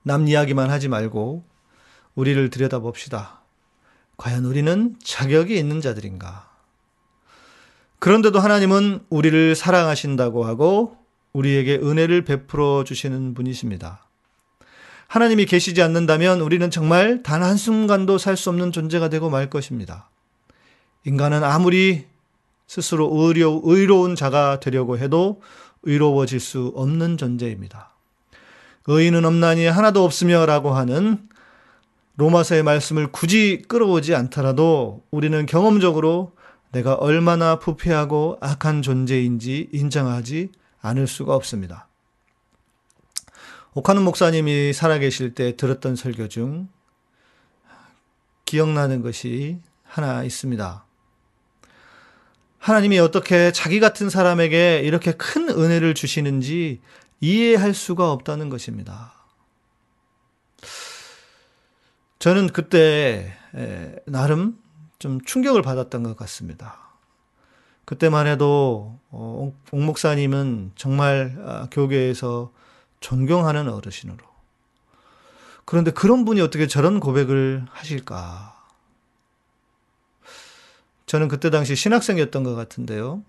남 0.04 0.28
이야기만 0.28 0.70
하지 0.70 0.88
말고 0.88 1.44
우리를 2.16 2.50
들여다봅시다. 2.50 3.42
과연 4.18 4.46
우리는 4.46 4.96
자격이 5.04 5.58
있는 5.58 5.82
자들인가? 5.82 6.50
그런데도 8.00 8.40
하나님은 8.40 9.06
우리를 9.10 9.56
사랑하신다고 9.56 10.46
하고 10.46 10.98
우리에게 11.34 11.76
은혜를 11.76 12.24
베풀어 12.26 12.84
주시는 12.84 13.34
분이십니다. 13.34 14.06
하나님이 15.08 15.46
계시지 15.46 15.82
않는다면 15.82 16.42
우리는 16.42 16.70
정말 16.72 17.22
단 17.22 17.44
한순간도 17.44 18.18
살 18.18 18.38
수 18.38 18.50
없는 18.50 18.72
존재가 18.72 19.10
되고 19.10 19.30
말 19.30 19.50
것입니다. 19.50 20.10
인간은 21.06 21.44
아무리 21.44 22.06
스스로 22.66 23.10
의로, 23.14 23.62
의로운 23.66 24.16
자가 24.16 24.60
되려고 24.60 24.98
해도 24.98 25.42
의로워질 25.84 26.40
수 26.40 26.72
없는 26.76 27.18
존재입니다. 27.18 27.91
의인은 28.88 29.26
없나니 29.26 29.66
하나도 29.66 30.04
없으며 30.04 30.46
라고 30.46 30.72
하는 30.72 31.30
로마서의 32.16 32.64
말씀을 32.64 33.12
굳이 33.12 33.64
끌어오지 33.68 34.16
않더라도 34.16 35.04
우리는 35.12 35.46
경험적으로 35.46 36.34
내가 36.72 36.94
얼마나 36.96 37.60
부패하고 37.60 38.38
악한 38.42 38.82
존재인지 38.82 39.70
인정하지 39.72 40.52
않을 40.82 41.08
수가 41.08 41.36
없습니다. 41.36 41.88
오카는 43.74 44.04
목사님이 44.04 44.74
살아계실 44.74 45.34
때 45.34 45.56
들었던 45.56 45.96
설교 45.96 46.28
중 46.28 46.68
기억나는 48.46 49.02
것이 49.02 49.60
하나 49.84 50.24
있습니다. 50.24 50.86
하나님이 52.60 53.00
어떻게 53.00 53.52
자기 53.52 53.80
같은 53.80 54.10
사람에게 54.10 54.82
이렇게 54.84 55.14
큰 55.14 55.50
은혜를 55.50 55.94
주시는지 55.94 56.82
이해할 57.22 57.74
수가 57.74 58.12
없다는 58.12 58.50
것입니다. 58.50 59.14
저는 62.20 62.48
그때 62.48 63.34
나름 64.06 64.60
좀 65.00 65.22
충격을 65.22 65.62
받았던 65.62 66.04
것 66.04 66.16
같습니다. 66.18 66.78
그때만 67.86 68.28
해도 68.28 69.00
어, 69.10 69.52
옥 69.72 69.80
목사님은 69.80 70.74
정말 70.76 71.36
아, 71.46 71.68
교계에서 71.72 72.52
존경하는 73.00 73.68
어르신으로. 73.68 74.20
그런데 75.66 75.92
그런 75.92 76.24
분이 76.24 76.42
어떻게 76.42 76.68
저런 76.68 77.00
고백을 77.00 77.66
하실까? 77.70 78.56
저는 81.06 81.28
그때 81.28 81.50
당시 81.50 81.76
신학생이었던 81.76 82.44
것 82.44 82.56
같은데요. 82.56 83.24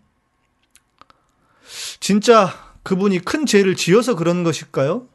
진짜 1.99 2.72
그분이 2.83 3.21
큰 3.21 3.47
죄를 3.47 3.77
지어서 3.77 4.17
그런 4.17 4.43
것일까요? 4.45 5.07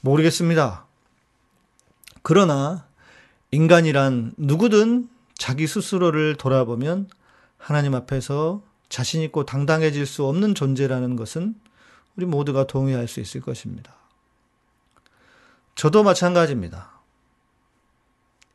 모르겠습니다. 0.00 0.86
그러나 2.22 2.86
인간이란 3.50 4.34
누구든 4.36 5.08
자기 5.36 5.66
스스로를 5.66 6.36
돌아보면 6.36 7.08
하나님 7.58 7.94
앞에서 7.94 8.62
자신있고 8.88 9.44
당당해질 9.44 10.06
수 10.06 10.24
없는 10.26 10.54
존재라는 10.54 11.16
것은 11.16 11.54
우리 12.16 12.26
모두가 12.26 12.66
동의할 12.66 13.08
수 13.08 13.20
있을 13.20 13.40
것입니다. 13.40 13.94
저도 15.74 16.02
마찬가지입니다. 16.02 16.92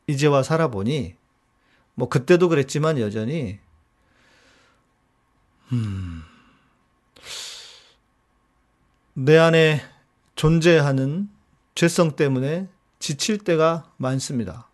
이제와 0.07 0.43
살아보니, 0.43 1.15
뭐, 1.95 2.09
그때도 2.09 2.49
그랬지만 2.49 2.99
여전히, 2.99 3.59
음, 5.71 6.23
내 9.21 9.37
안에 9.37 9.81
존재하는 10.35 11.27
죄성 11.75 12.15
때문에 12.15 12.69
지칠 12.99 13.37
때가 13.37 13.91
많습니다. 13.97 14.69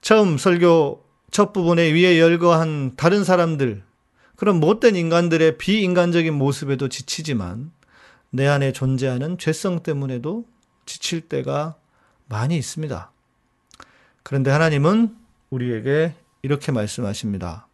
처음 0.00 0.38
설교 0.38 1.04
첫 1.32 1.52
부분에 1.52 1.90
위에 1.90 2.20
열거한 2.20 2.94
다른 2.94 3.24
사람들, 3.24 3.82
그런 4.36 4.60
못된 4.60 4.94
인간들의 4.94 5.58
비인간적인 5.58 6.32
모습에도 6.34 6.88
지치지만 6.88 7.72
내 8.30 8.46
안에 8.46 8.70
존재하는 8.70 9.38
죄성 9.38 9.82
때문에도 9.82 10.44
지칠 10.84 11.22
때가 11.22 11.74
많이 12.26 12.56
있습니다. 12.56 13.10
그런데 14.22 14.52
하나님은 14.52 15.16
우리에게 15.50 16.14
이렇게 16.42 16.70
말씀하십니다. 16.70 17.65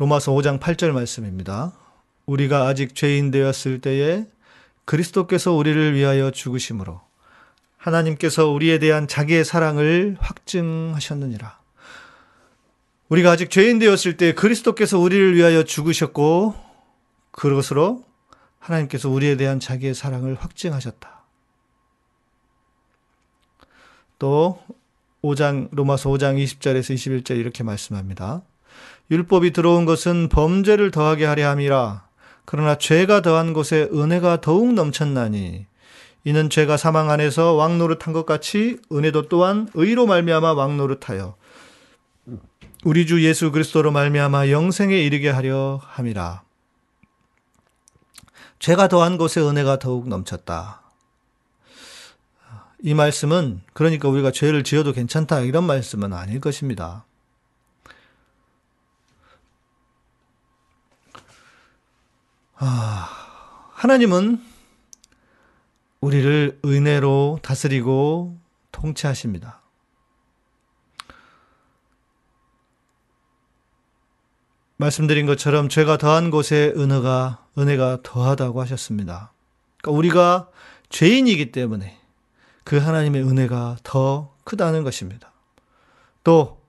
로마서 0.00 0.32
5장 0.32 0.58
8절 0.58 0.92
말씀입니다. 0.92 1.72
우리가 2.24 2.66
아직 2.66 2.94
죄인 2.94 3.30
되었을 3.30 3.82
때에 3.82 4.24
그리스도께서 4.86 5.52
우리를 5.52 5.94
위하여 5.94 6.30
죽으심으로 6.30 7.02
하나님께서 7.76 8.48
우리에 8.48 8.78
대한 8.78 9.06
자기의 9.06 9.44
사랑을 9.44 10.16
확증하셨느니라. 10.18 11.60
우리가 13.10 13.32
아직 13.32 13.50
죄인 13.50 13.78
되었을 13.78 14.16
때 14.16 14.32
그리스도께서 14.32 14.98
우리를 14.98 15.34
위하여 15.34 15.64
죽으셨고 15.64 16.54
그것으로 17.32 18.02
하나님께서 18.58 19.10
우리에 19.10 19.36
대한 19.36 19.60
자기의 19.60 19.94
사랑을 19.94 20.34
확증하셨다. 20.34 21.24
또 24.18 24.62
5장 25.22 25.68
로마서 25.72 26.08
5장 26.08 26.42
20절에서 26.42 26.94
21절 26.94 27.36
이렇게 27.36 27.62
말씀합니다. 27.62 28.40
율법이 29.10 29.52
들어온 29.52 29.84
것은 29.84 30.28
범죄를 30.28 30.90
더하게 30.90 31.24
하려 31.24 31.48
함이라. 31.48 32.04
그러나 32.44 32.78
죄가 32.78 33.22
더한 33.22 33.52
곳에 33.52 33.88
은혜가 33.92 34.40
더욱 34.40 34.72
넘쳤나니 34.72 35.66
이는 36.24 36.50
죄가 36.50 36.76
사망 36.76 37.10
안에서 37.10 37.54
왕 37.54 37.78
노릇한 37.78 38.12
것 38.12 38.26
같이 38.26 38.78
은혜도 38.92 39.28
또한 39.28 39.68
의로 39.74 40.06
말미암아 40.06 40.52
왕 40.52 40.76
노릇하여 40.76 41.36
우리 42.84 43.06
주 43.06 43.22
예수 43.24 43.52
그리스도로 43.52 43.90
말미암아 43.90 44.48
영생에 44.50 44.96
이르게 44.98 45.28
하려 45.28 45.80
함이라. 45.82 46.42
죄가 48.58 48.88
더한 48.88 49.16
곳에 49.16 49.40
은혜가 49.40 49.78
더욱 49.78 50.08
넘쳤다. 50.08 50.82
이 52.82 52.94
말씀은 52.94 53.60
그러니까 53.74 54.08
우리가 54.08 54.30
죄를 54.30 54.64
지어도 54.64 54.92
괜찮다 54.92 55.40
이런 55.40 55.64
말씀은 55.64 56.12
아닐 56.12 56.40
것입니다. 56.40 57.04
하나님은 62.66 64.42
우리를 66.00 66.60
은혜로 66.64 67.40
다스리고 67.42 68.38
통치하십니다. 68.72 69.60
말씀드린 74.76 75.26
것처럼 75.26 75.68
죄가 75.68 75.98
더한 75.98 76.30
곳에 76.30 76.72
은혜가 76.76 77.46
은혜가 77.58 77.98
더하다고 78.02 78.62
하셨습니다. 78.62 79.32
그러니까 79.78 79.98
우리가 79.98 80.48
죄인이기 80.88 81.52
때문에 81.52 81.98
그 82.64 82.78
하나님의 82.78 83.22
은혜가 83.22 83.76
더 83.82 84.34
크다는 84.44 84.82
것입니다. 84.84 85.32
또 86.24 86.60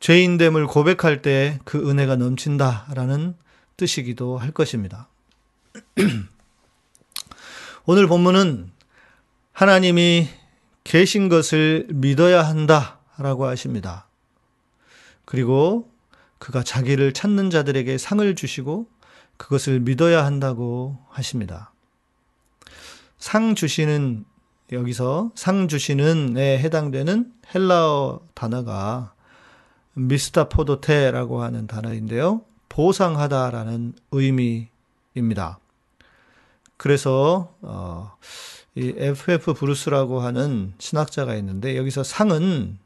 죄인됨을 0.00 0.66
고백할 0.66 1.22
때 1.22 1.58
그 1.64 1.88
은혜가 1.88 2.16
넘친다라는 2.16 3.34
뜻이기도 3.76 4.36
할 4.36 4.50
것입니다. 4.50 5.08
오늘 7.84 8.06
본문은 8.06 8.70
하나님이 9.52 10.28
계신 10.84 11.28
것을 11.28 11.86
믿어야 11.90 12.42
한다라고 12.42 13.46
하십니다. 13.46 14.06
그리고 15.24 15.90
그가 16.38 16.62
자기를 16.62 17.12
찾는 17.12 17.50
자들에게 17.50 17.98
상을 17.98 18.34
주시고 18.34 18.86
그것을 19.36 19.80
믿어야 19.80 20.24
한다고 20.24 20.98
하십니다. 21.08 21.72
상 23.18 23.54
주시는 23.54 24.24
여기서 24.72 25.32
상 25.34 25.68
주시는에 25.68 26.58
해당되는 26.58 27.32
헬라어 27.54 28.20
단어가 28.34 29.14
미스타포도테라고 29.94 31.42
하는 31.42 31.66
단어인데요. 31.66 32.42
보상하다라는 32.68 33.94
의미입니다. 34.10 35.58
그래서 36.76 37.54
어, 37.62 38.16
이 38.74 38.92
FF 38.96 39.54
브루스라고 39.54 40.20
하는 40.20 40.74
신학자가 40.78 41.34
있는데 41.36 41.76
여기서 41.76 42.02
상은 42.02 42.78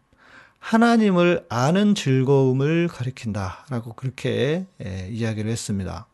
하나님을 0.59 1.47
아는 1.49 1.95
즐거움을 1.95 2.89
가리킨다라고 2.89 3.95
그렇게 3.95 4.67
예, 4.85 5.09
이야기를 5.11 5.51
했습니다. 5.51 6.07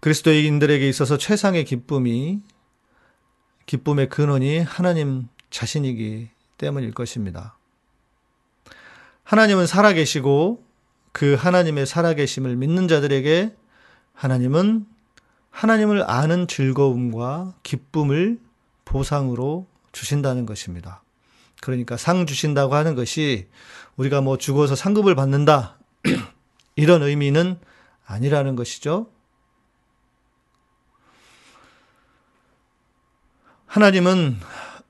그리스도인들에게 0.00 0.88
있어서 0.88 1.16
최상의 1.16 1.64
기쁨이 1.64 2.40
기쁨의 3.66 4.08
근원이 4.08 4.60
하나님 4.60 5.28
자신이기 5.50 6.30
때문일 6.58 6.92
것입니다. 6.92 7.56
하나님은 9.22 9.66
살아계시고 9.66 10.64
그 11.12 11.34
하나님의 11.34 11.86
살아계심을 11.86 12.56
믿는 12.56 12.88
자들에게 12.88 13.54
하나님은 14.14 14.86
하나님을 15.50 16.08
아는 16.08 16.46
즐거움과 16.46 17.54
기쁨을 17.62 18.38
보상으로 18.84 19.66
주신다는 19.92 20.46
것입니다. 20.46 21.02
그러니까 21.60 21.96
상 21.96 22.26
주신다고 22.26 22.74
하는 22.74 22.94
것이 22.94 23.48
우리가 23.96 24.20
뭐 24.20 24.38
죽어서 24.38 24.74
상급을 24.74 25.14
받는다 25.14 25.78
이런 26.76 27.02
의미는 27.02 27.58
아니라는 28.06 28.56
것이죠. 28.56 29.10
하나님은 33.66 34.36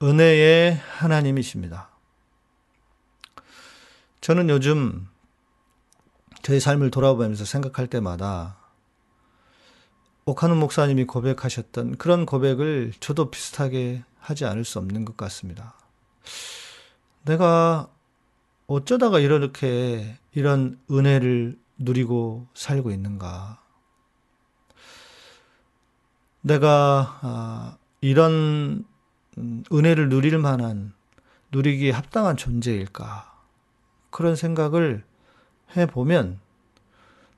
은혜의 0.02 0.80
하나님이십니다. 0.98 1.90
저는 4.22 4.48
요즘 4.48 5.08
저의 6.42 6.60
삶을 6.60 6.90
돌아보면서 6.90 7.44
생각할 7.44 7.88
때마다 7.88 8.59
옥하는 10.24 10.58
목사님이 10.58 11.04
고백하셨던 11.04 11.96
그런 11.96 12.26
고백을 12.26 12.92
저도 13.00 13.30
비슷하게 13.30 14.04
하지 14.18 14.44
않을 14.44 14.64
수 14.64 14.78
없는 14.78 15.04
것 15.04 15.16
같습니다. 15.16 15.74
내가 17.24 17.88
어쩌다가 18.66 19.18
이렇게 19.18 20.16
이런 20.32 20.78
은혜를 20.90 21.58
누리고 21.78 22.46
살고 22.54 22.90
있는가? 22.90 23.60
내가 26.42 27.18
아, 27.22 27.76
이런 28.00 28.84
음, 29.38 29.64
은혜를 29.72 30.08
누릴 30.08 30.38
만한 30.38 30.92
누리기에 31.52 31.90
합당한 31.90 32.36
존재일까? 32.36 33.30
그런 34.10 34.36
생각을 34.36 35.04
해 35.76 35.86
보면 35.86 36.40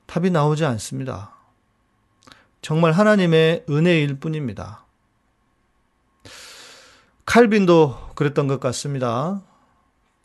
답이 0.06 0.30
나오지 0.30 0.64
않습니다. 0.64 1.41
정말 2.62 2.92
하나님의 2.92 3.64
은혜일 3.68 4.20
뿐입니다. 4.20 4.86
칼빈도 7.26 8.12
그랬던 8.14 8.46
것 8.46 8.60
같습니다. 8.60 9.42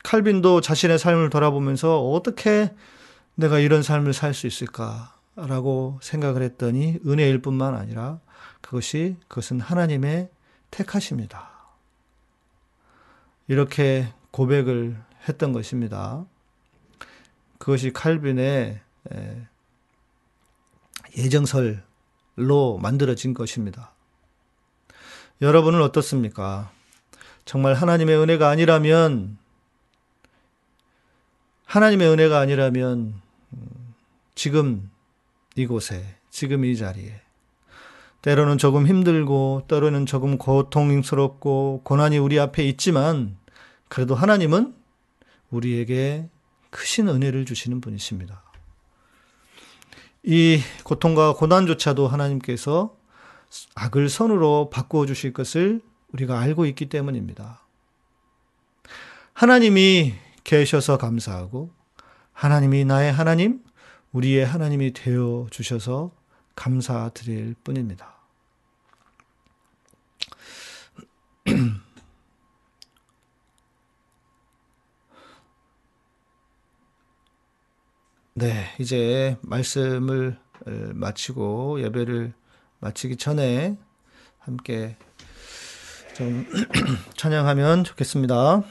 칼빈도 0.04 0.60
자신의 0.60 0.98
삶을 0.98 1.30
돌아보면서 1.30 2.00
어떻게 2.00 2.72
내가 3.34 3.58
이런 3.58 3.82
삶을 3.82 4.12
살 4.12 4.34
수 4.34 4.46
있을까라고 4.46 5.98
생각을 6.00 6.42
했더니 6.42 6.98
은혜일 7.04 7.42
뿐만 7.42 7.74
아니라 7.74 8.20
그것이 8.60 9.16
그것은 9.26 9.60
하나님의 9.60 10.30
택하십니다. 10.70 11.50
이렇게 13.48 14.12
고백을 14.30 14.96
했던 15.28 15.52
것입니다. 15.52 16.24
그것이 17.58 17.92
칼빈의 17.92 18.80
예정설 21.16 21.87
로 22.38 22.78
만들어진 22.80 23.34
것입니다. 23.34 23.90
여러분은 25.42 25.82
어떻습니까? 25.82 26.70
정말 27.44 27.74
하나님의 27.74 28.16
은혜가 28.16 28.48
아니라면 28.48 29.38
하나님의 31.64 32.08
은혜가 32.08 32.38
아니라면 32.38 33.20
음, 33.52 33.94
지금 34.36 34.88
이곳에 35.56 36.16
지금 36.30 36.64
이 36.64 36.76
자리에 36.76 37.20
때로는 38.22 38.56
조금 38.58 38.86
힘들고 38.86 39.64
때로는 39.66 40.06
조금 40.06 40.38
고통스럽고 40.38 41.80
고난이 41.82 42.18
우리 42.18 42.38
앞에 42.38 42.64
있지만 42.68 43.36
그래도 43.88 44.14
하나님은 44.14 44.74
우리에게 45.50 46.28
크신 46.70 47.08
은혜를 47.08 47.46
주시는 47.46 47.80
분이십니다. 47.80 48.47
이 50.22 50.60
고통과 50.84 51.34
고난조차도 51.34 52.08
하나님께서 52.08 52.96
악을 53.74 54.08
선으로 54.08 54.70
바꾸어 54.70 55.06
주실 55.06 55.32
것을 55.32 55.80
우리가 56.12 56.38
알고 56.38 56.66
있기 56.66 56.88
때문입니다. 56.88 57.60
하나님이 59.32 60.14
계셔서 60.44 60.98
감사하고 60.98 61.70
하나님이 62.32 62.84
나의 62.84 63.12
하나님, 63.12 63.62
우리의 64.12 64.44
하나님이 64.44 64.92
되어 64.92 65.46
주셔서 65.50 66.10
감사드릴 66.54 67.54
뿐입니다. 67.62 68.17
네, 78.38 78.66
이제 78.78 79.36
말씀을 79.40 80.38
마치고 80.94 81.82
예배를 81.82 82.32
마치기 82.78 83.16
전에 83.16 83.76
함께 84.38 84.96
좀 86.14 86.46
찬양하면 87.18 87.82
좋겠습니다. 87.82 88.62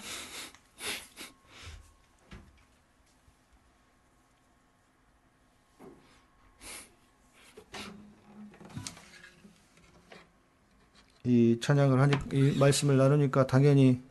이 11.26 11.59
찬양을 11.61 11.99
하니 11.99 12.15
이 12.32 12.57
말씀을 12.57 12.95
나누니까 12.95 13.47
당연히 13.47 14.01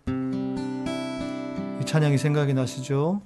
이 1.81 1.87
찬양이 1.87 2.19
생각이 2.19 2.53
나시죠? 2.53 3.23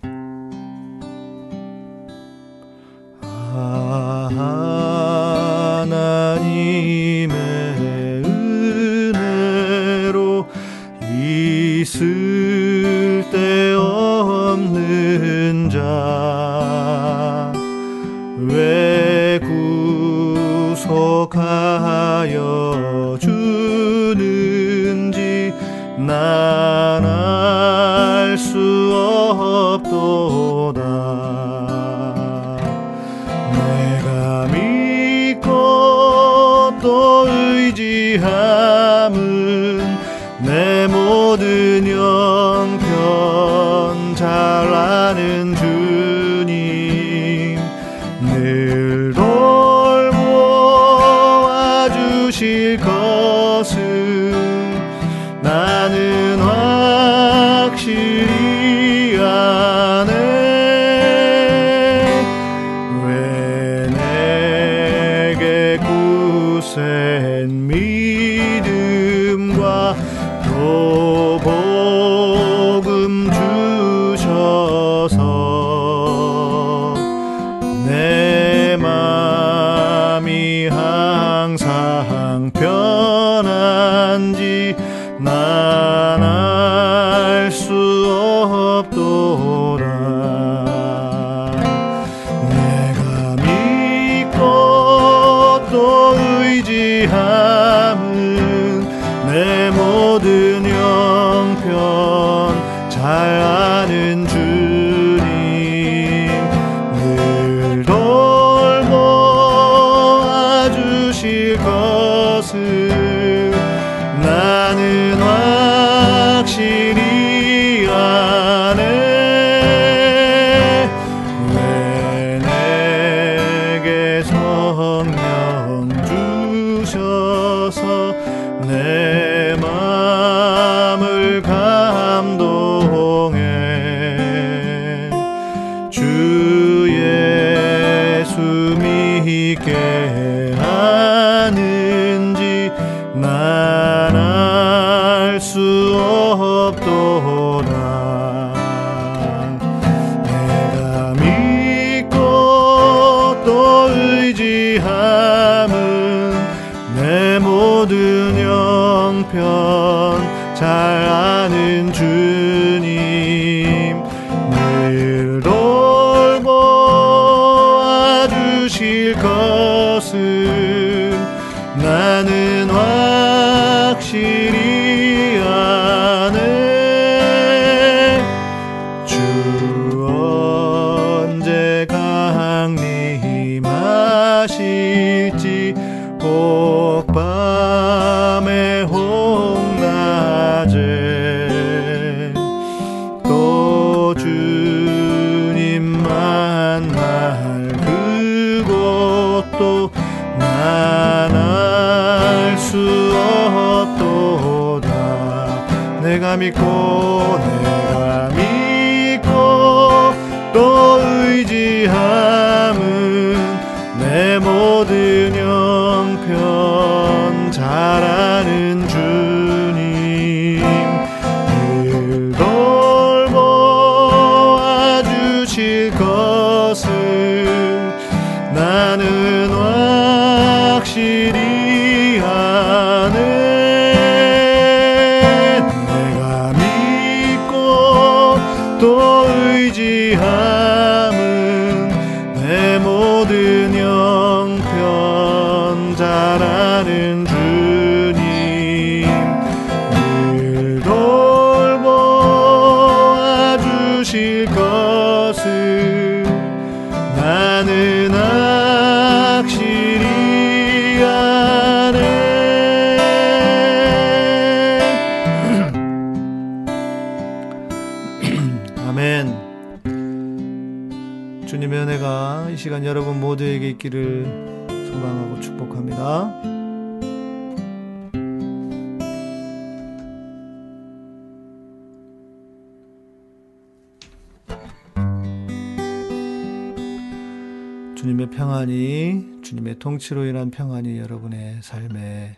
주님의 288.01 288.31
평안이 288.31 289.43
주님의 289.43 289.79
통치로 289.79 290.25
인한 290.25 290.51
평안이 290.51 290.99
여러분의 291.01 291.59
삶에 291.61 292.35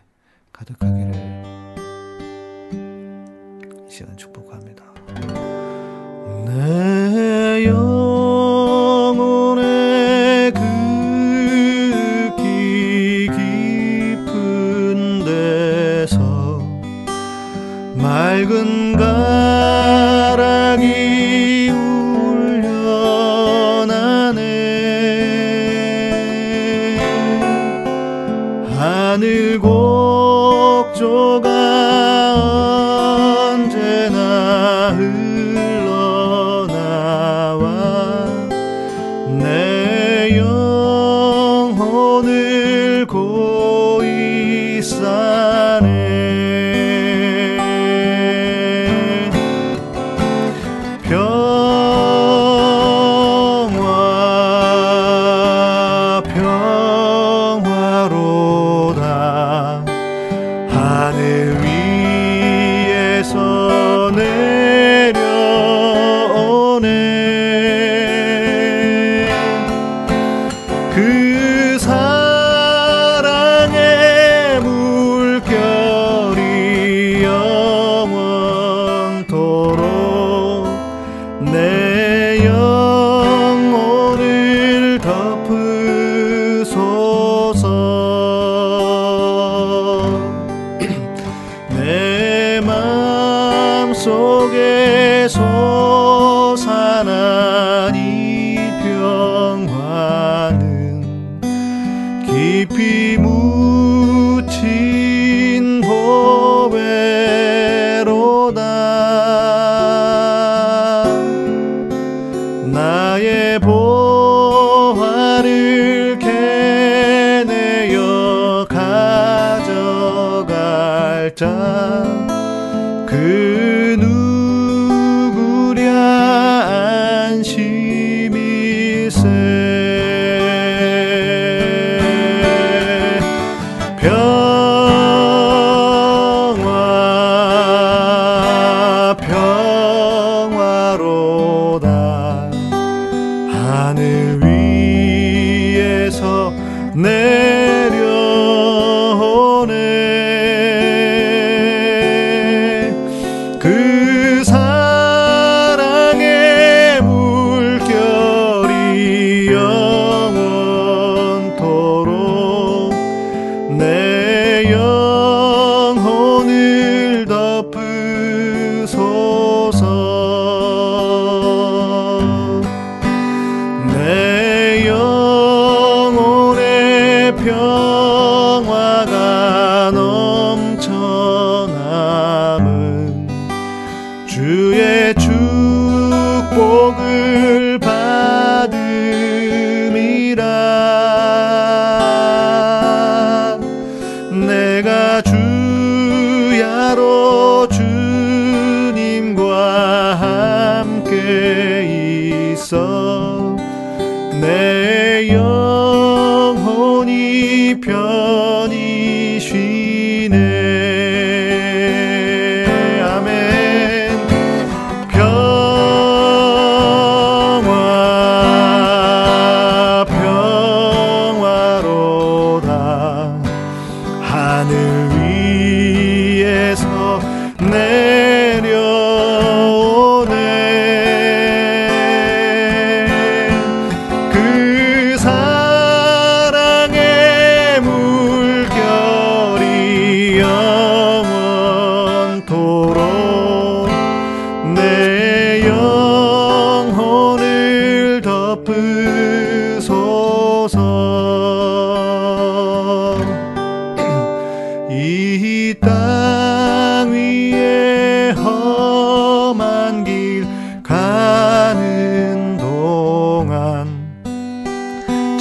가득하기를 0.51 1.32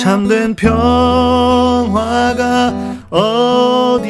참된 0.03 0.57
평화가 0.57 1.94
어디 3.09 4.09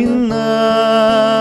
있나 0.00 1.31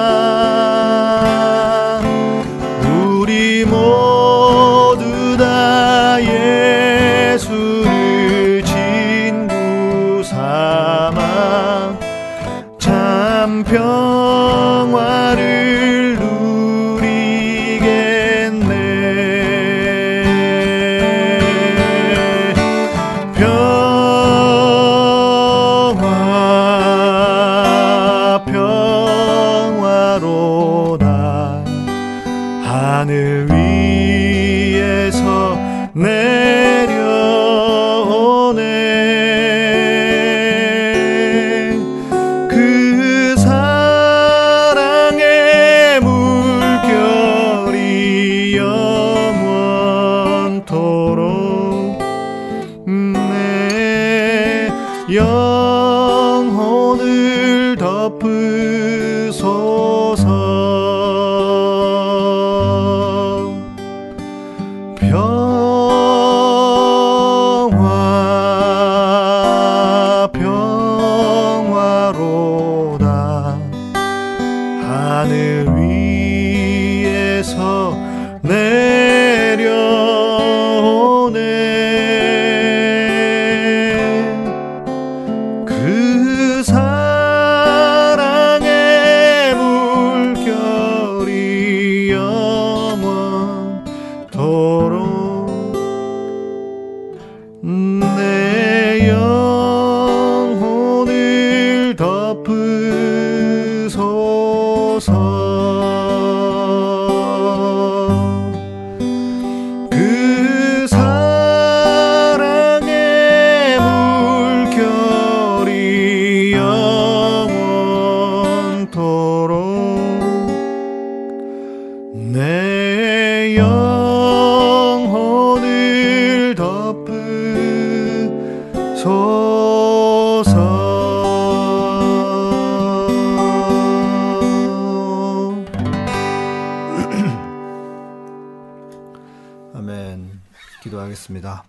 하겠습니다. 141.22 141.63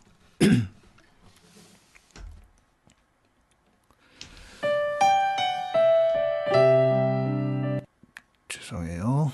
죄송해요. 8.49 9.31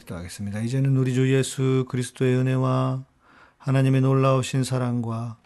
기도하겠습니다. 0.00 0.60
이제는 0.60 0.96
우리 0.96 1.12
주 1.12 1.32
예수 1.32 1.84
그리스도의 1.88 2.36
은혜와 2.36 3.04
하나님의 3.58 4.00
놀라우신 4.00 4.64
사랑과 4.64 5.36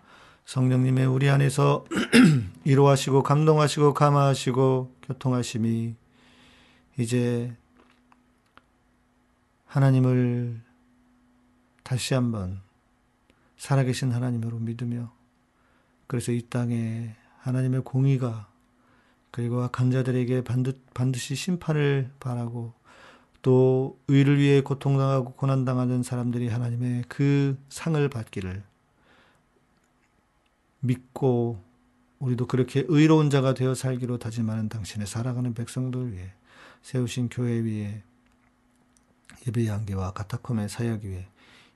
성령님의 0.44 1.06
우리 1.06 1.28
안에서 1.28 1.84
이로하시고 2.64 3.22
감동하시고 3.22 3.94
감화하시고 3.94 4.94
교통하심이 5.02 5.96
이제 6.98 7.56
하나님을 9.66 10.60
다시 11.82 12.14
한번 12.14 12.61
살아계신 13.62 14.10
하나님으로 14.10 14.58
믿으며 14.58 15.12
그래서 16.08 16.32
이 16.32 16.42
땅에 16.50 17.14
하나님의 17.38 17.82
공의가 17.84 18.48
그리고 19.30 19.62
악한 19.62 19.92
자들에게 19.92 20.42
반드시 20.92 21.36
심판을 21.36 22.10
바라고 22.18 22.72
또 23.40 24.00
의를 24.08 24.40
위해 24.40 24.62
고통당하고 24.62 25.34
고난당하는 25.34 26.02
사람들이 26.02 26.48
하나님의 26.48 27.04
그 27.06 27.56
상을 27.68 28.08
받기를 28.08 28.64
믿고 30.80 31.62
우리도 32.18 32.48
그렇게 32.48 32.84
의로운 32.88 33.30
자가 33.30 33.54
되어 33.54 33.76
살기로 33.76 34.18
다짐하는 34.18 34.70
당신의 34.70 35.06
살아가는 35.06 35.54
백성들 35.54 36.10
위해 36.12 36.32
세우신 36.82 37.28
교회 37.28 37.60
위에 37.60 38.02
예배 39.46 39.68
양계와 39.68 40.14
가타콤의 40.14 40.68
사역 40.68 41.04
위에 41.04 41.28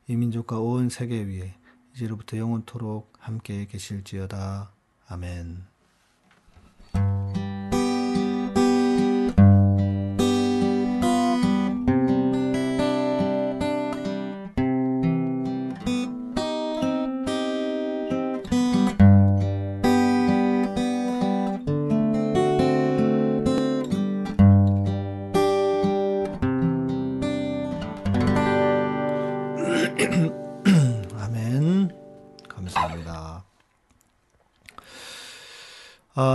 이 0.09 0.17
민족과 0.17 0.59
온 0.59 0.89
세계 0.89 1.23
위에 1.23 1.55
이제로부터 1.97 2.37
영원토록 2.37 3.15
함께 3.19 3.67
계실지어다. 3.67 4.71
아멘. 5.09 5.76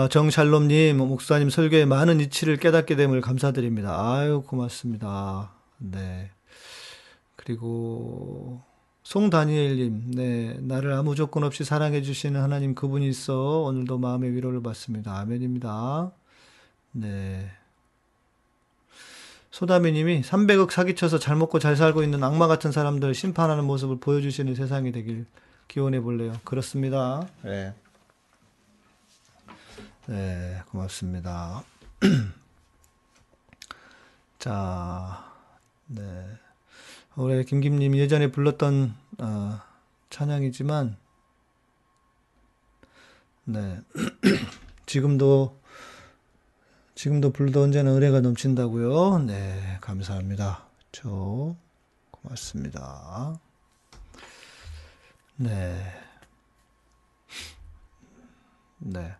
아, 0.02 0.08
정샬롬님, 0.08 0.98
목사님 0.98 1.52
설교에 1.52 1.86
많은 1.86 2.22
이치를 2.22 2.58
깨닫게 2.58 2.96
됨을 2.96 3.22
감사드립니다. 3.22 4.14
아유, 4.14 4.42
고맙습니다. 4.48 5.52
네. 5.78 6.32
그리고, 7.36 8.64
송다니엘님, 9.04 10.12
네. 10.16 10.58
나를 10.62 10.94
아무 10.94 11.14
조건 11.14 11.44
없이 11.44 11.64
사랑해주시는 11.64 12.42
하나님 12.42 12.74
그분이 12.74 13.08
있어 13.10 13.60
오늘도 13.60 14.00
마음의 14.00 14.34
위로를 14.34 14.64
받습니다. 14.64 15.20
아멘입니다. 15.20 16.12
네. 16.94 17.52
소다미님이 19.52 20.22
300억 20.22 20.72
사기쳐서 20.72 21.20
잘 21.20 21.36
먹고 21.36 21.60
잘 21.60 21.76
살고 21.76 22.02
있는 22.02 22.24
악마 22.24 22.48
같은 22.48 22.72
사람들 22.72 23.14
심판하는 23.14 23.66
모습을 23.66 24.00
보여주시는 24.00 24.56
세상이 24.56 24.94
되길 24.94 25.28
기원해 25.68 26.00
볼래요. 26.00 26.34
그렇습니다. 26.44 27.28
네. 27.44 27.76
네, 30.08 30.64
고맙습니다. 30.70 31.64
자, 34.40 35.32
네. 35.86 36.26
올해 37.16 37.44
김김님 37.44 37.96
예전에 37.96 38.32
불렀던 38.32 38.96
어, 39.20 39.62
찬양이지만, 40.10 40.98
네. 43.46 43.80
지금도 44.88 45.62
지금도 46.96 47.32
불도 47.32 47.62
언제나 47.62 47.96
은혜가 47.96 48.22
넘친다고요? 48.22 49.20
네, 49.20 49.78
감사합니다. 49.82 50.66
저 50.92 51.56
고맙습니다. 52.10 53.40
네. 55.36 55.80
네. 58.80 59.16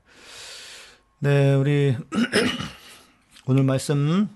네, 1.24 1.54
우리 1.54 1.96
오늘 3.46 3.64
말씀 3.64 4.28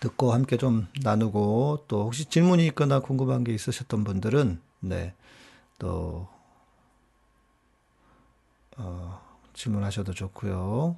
듣고 0.00 0.32
함께 0.32 0.56
좀 0.56 0.88
나누고 1.00 1.84
또 1.86 2.02
혹시 2.02 2.24
질문이 2.24 2.66
있거나 2.66 2.98
궁금한 2.98 3.44
게 3.44 3.54
있으셨던 3.54 4.02
분들은 4.02 4.60
네. 4.80 5.14
또 5.78 6.26
어, 8.76 9.20
질문하셔도 9.54 10.12
좋고요. 10.12 10.96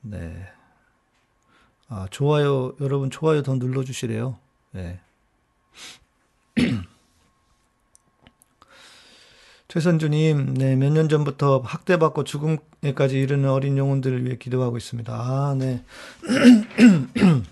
네. 0.00 0.48
아, 1.88 2.08
좋아요, 2.10 2.74
여러분 2.80 3.10
좋아요 3.10 3.42
더 3.42 3.54
눌러 3.56 3.84
주시래요. 3.84 4.38
네. 4.70 4.98
최선주님, 9.70 10.54
네, 10.54 10.74
몇 10.74 10.90
년 10.90 11.08
전부터 11.08 11.62
학대받고 11.64 12.24
죽음에까지 12.24 13.20
이르는 13.20 13.48
어린 13.48 13.78
영혼들을 13.78 14.24
위해 14.24 14.36
기도하고 14.36 14.76
있습니다. 14.76 15.12
아, 15.14 15.54
네. 15.56 15.84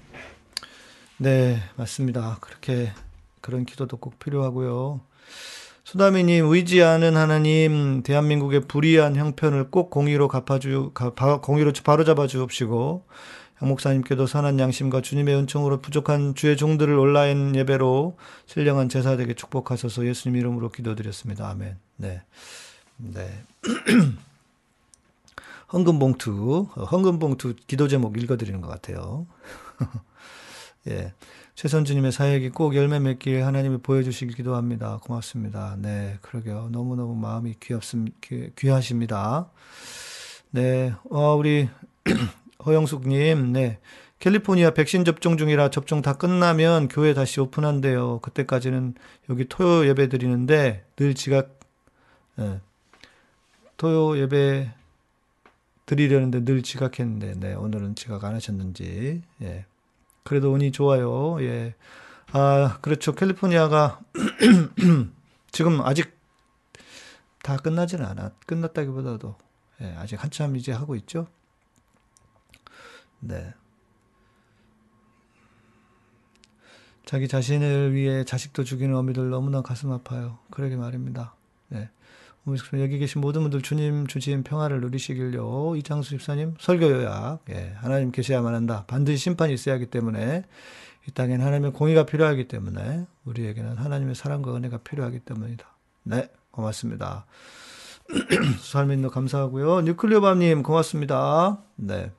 네, 1.18 1.62
맞습니다. 1.76 2.38
그렇게, 2.40 2.90
그런 3.40 3.64
기도도 3.64 3.98
꼭 3.98 4.18
필요하고요. 4.18 5.00
수다미님, 5.84 6.46
의지하는 6.46 7.16
하나님, 7.16 8.02
대한민국의 8.02 8.62
불의한 8.62 9.14
형편을 9.14 9.70
꼭 9.70 9.88
공의로 9.90 10.26
갚아주, 10.26 10.90
공의로 11.42 11.72
바로잡아 11.84 12.26
주옵시고, 12.26 13.06
양 13.62 13.68
목사님께도 13.68 14.26
선한 14.26 14.58
양심과 14.58 15.00
주님의 15.00 15.36
은총으로 15.36 15.80
부족한 15.80 16.34
주의 16.34 16.56
종들을 16.56 16.96
온라인 16.98 17.54
예배로 17.56 18.16
신령한 18.46 18.88
제사 18.88 19.16
되게 19.16 19.34
축복하소서 19.34 20.06
예수님 20.06 20.36
이름으로 20.36 20.70
기도드렸습니다. 20.70 21.48
아멘. 21.48 21.76
네. 21.96 22.22
네. 22.96 23.44
헌금봉투, 25.72 26.68
헌금봉투 26.90 27.54
기도 27.66 27.88
제목 27.88 28.20
읽어드리는 28.20 28.60
것 28.60 28.68
같아요. 28.68 29.26
예. 30.88 31.12
최선주님의 31.54 32.12
사역이 32.12 32.50
꼭 32.50 32.76
열매 32.76 33.00
맺길 33.00 33.44
하나님이 33.44 33.78
보여주시길 33.78 34.36
기도합니다. 34.36 35.00
고맙습니다. 35.02 35.74
네, 35.76 36.16
그러게요. 36.22 36.68
너무너무 36.70 37.16
마음이 37.16 37.56
귀합습, 37.60 38.20
귀, 38.20 38.50
귀하십니다. 38.56 39.50
네, 40.52 40.94
어, 41.10 41.34
우리 41.34 41.68
허영숙님, 42.64 43.52
네. 43.52 43.78
캘리포니아 44.18 44.70
백신 44.70 45.04
접종 45.04 45.36
중이라 45.36 45.70
접종 45.70 46.02
다 46.02 46.14
끝나면 46.14 46.88
교회 46.88 47.14
다시 47.14 47.40
오픈한대요. 47.40 48.18
그때까지는 48.20 48.94
여기 49.30 49.44
토요 49.44 49.86
예배 49.86 50.08
드리는데 50.08 50.84
늘 50.96 51.14
지각, 51.14 51.60
네. 52.36 52.60
토요 53.76 54.18
예배 54.18 54.74
드리려는데 55.86 56.44
늘 56.44 56.62
지각했는데, 56.62 57.34
네. 57.38 57.54
오늘은 57.54 57.94
지각 57.94 58.24
안 58.24 58.34
하셨는지, 58.34 59.22
예. 59.42 59.64
그래도 60.24 60.52
운이 60.52 60.72
좋아요. 60.72 61.42
예. 61.42 61.74
아, 62.32 62.78
그렇죠. 62.82 63.14
캘리포니아가 63.14 64.00
지금 65.50 65.80
아직 65.80 66.18
다 67.42 67.56
끝나지는 67.56 68.04
않아. 68.04 68.32
끝났다기보다도 68.46 69.34
예, 69.80 69.94
아직 69.96 70.22
한참 70.22 70.56
이제 70.56 70.72
하고 70.72 70.94
있죠. 70.96 71.28
네. 73.20 73.52
자기 77.04 77.26
자신을 77.26 77.94
위해 77.94 78.24
자식도 78.24 78.64
죽이는 78.64 78.94
어미들 78.94 79.30
너무나 79.30 79.62
가슴 79.62 79.90
아파요. 79.92 80.38
그러게 80.50 80.76
말입니다. 80.76 81.34
네. 81.68 81.88
여기 82.74 82.98
계신 82.98 83.20
모든 83.20 83.42
분들 83.42 83.62
주님 83.62 84.06
주신 84.06 84.42
평화를 84.42 84.80
누리시길요. 84.80 85.76
이장수 85.76 86.10
집사님 86.10 86.54
설교 86.58 86.90
요약. 86.90 87.40
예, 87.50 87.74
하나님 87.76 88.10
계셔야만 88.10 88.54
한다. 88.54 88.84
반드시 88.86 89.18
심판이 89.18 89.52
있어야 89.54 89.74
하기 89.74 89.86
때문에 89.86 90.44
이 91.06 91.10
땅엔 91.12 91.40
하나님의 91.40 91.72
공의가 91.72 92.04
필요하기 92.04 92.48
때문에 92.48 93.06
우리에게는 93.24 93.76
하나님의 93.76 94.14
사랑과 94.14 94.54
은혜가 94.54 94.78
필요하기 94.78 95.20
때문이다. 95.20 95.66
네, 96.04 96.30
고맙습니다. 96.50 97.26
수살민도 98.60 99.10
감사하고요. 99.10 99.82
뉴클리오밤님 99.82 100.62
고맙습니다. 100.62 101.58
네. 101.76 102.12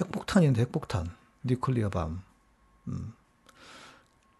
핵폭탄인데 0.00 0.60
핵폭탄. 0.62 1.08
뉴클리어 1.44 1.90
밤. 1.90 2.22
음. 2.88 3.12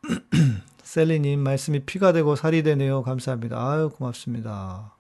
셀리님, 0.83 1.41
말씀이 1.41 1.81
피가 1.81 2.13
되고 2.13 2.37
살이 2.37 2.63
되네요. 2.63 3.03
감사합니다. 3.03 3.57
아유, 3.59 3.91
고맙습니다. 3.91 4.95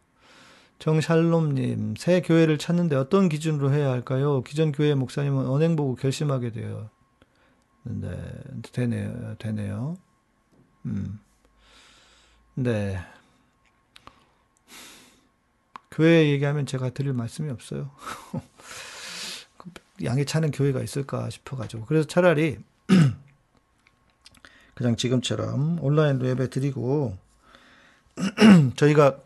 정샬롬님, 0.78 1.94
새 1.96 2.22
교회를 2.22 2.58
찾는데 2.58 2.96
어떤 2.96 3.28
기준으로 3.28 3.72
해야 3.72 3.90
할까요? 3.90 4.42
기존 4.42 4.72
교회 4.72 4.94
목사님은 4.94 5.46
언행 5.46 5.76
보고 5.76 5.94
결심하게 5.94 6.50
돼요. 6.50 6.90
네, 7.84 8.10
되네요. 8.72 9.36
되네요. 9.38 9.96
음. 10.86 11.20
네. 12.54 12.98
교회 15.90 16.30
얘기하면 16.30 16.66
제가 16.66 16.90
드릴 16.90 17.12
말씀이 17.12 17.50
없어요. 17.50 17.90
양에 20.04 20.24
차는 20.24 20.50
교회가 20.50 20.82
있을까 20.82 21.30
싶어가지고. 21.30 21.84
그래서 21.86 22.06
차라리 22.06 22.58
그냥 24.74 24.96
지금처럼 24.96 25.78
온라인로 25.82 26.28
예배 26.28 26.50
드리고 26.50 27.16
저희가 28.76 29.18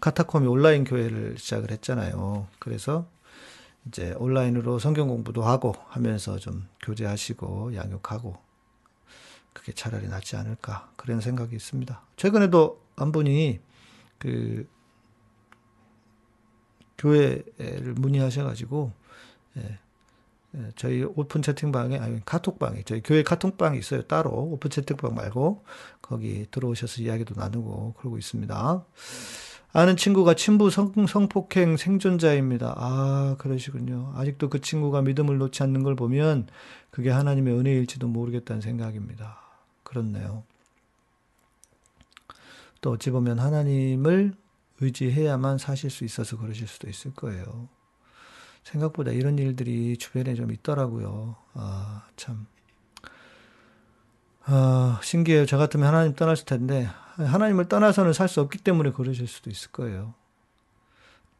카타콤이 0.00 0.46
온라인 0.46 0.84
교회를 0.84 1.38
시작을 1.38 1.70
했잖아요. 1.72 2.46
그래서 2.58 3.06
이제 3.86 4.14
온라인으로 4.18 4.78
성경 4.78 5.08
공부도 5.08 5.42
하고 5.42 5.74
하면서 5.88 6.38
좀 6.38 6.68
교제하시고 6.82 7.74
양육하고 7.74 8.36
그게 9.52 9.72
차라리 9.72 10.06
낫지 10.08 10.36
않을까 10.36 10.92
그런 10.96 11.20
생각이 11.20 11.56
있습니다. 11.56 12.00
최근에도 12.16 12.80
한 12.96 13.12
분이 13.12 13.60
그 14.18 14.68
교회를 16.98 17.94
문의하셔가지고 17.94 18.92
예, 19.58 19.78
예, 20.56 20.70
저희 20.76 21.02
오픈 21.04 21.42
채팅방에 21.42 21.98
아니 21.98 22.24
카톡방에 22.24 22.82
저희 22.84 23.02
교회 23.02 23.22
카톡방이 23.22 23.78
있어요 23.78 24.02
따로 24.02 24.30
오픈 24.30 24.70
채팅방 24.70 25.14
말고 25.14 25.64
거기 26.00 26.46
들어오셔서 26.50 27.02
이야기도 27.02 27.34
나누고 27.38 27.94
그러고 27.98 28.18
있습니다. 28.18 28.84
아는 29.72 29.96
친구가 29.96 30.34
친부 30.34 30.70
성, 30.70 30.94
성폭행 31.06 31.76
생존자입니다. 31.76 32.74
아 32.76 33.36
그러시군요. 33.38 34.12
아직도 34.16 34.48
그 34.48 34.60
친구가 34.60 35.02
믿음을 35.02 35.36
놓지 35.36 35.62
않는 35.62 35.82
걸 35.82 35.94
보면 35.94 36.48
그게 36.90 37.10
하나님의 37.10 37.54
은혜일지도 37.54 38.08
모르겠다는 38.08 38.62
생각입니다. 38.62 39.38
그렇네요. 39.82 40.44
또 42.80 42.92
어찌 42.92 43.10
보면 43.10 43.38
하나님을 43.38 44.34
의지해야만 44.80 45.58
사실 45.58 45.90
수 45.90 46.04
있어서 46.04 46.38
그러실 46.38 46.66
수도 46.66 46.88
있을 46.88 47.12
거예요. 47.12 47.68
생각보다 48.68 49.12
이런 49.12 49.38
일들이 49.38 49.96
주변에 49.96 50.34
좀 50.34 50.52
있더라고요. 50.52 51.36
아, 51.54 52.02
참. 52.16 52.46
아, 54.44 55.00
신기해요. 55.02 55.46
저 55.46 55.56
같으면 55.56 55.86
하나님 55.86 56.14
떠났을 56.14 56.44
텐데, 56.44 56.88
하나님을 57.16 57.66
떠나서는 57.66 58.12
살 58.12 58.28
수 58.28 58.40
없기 58.40 58.58
때문에 58.58 58.92
그러실 58.92 59.26
수도 59.26 59.50
있을 59.50 59.70
거예요. 59.72 60.14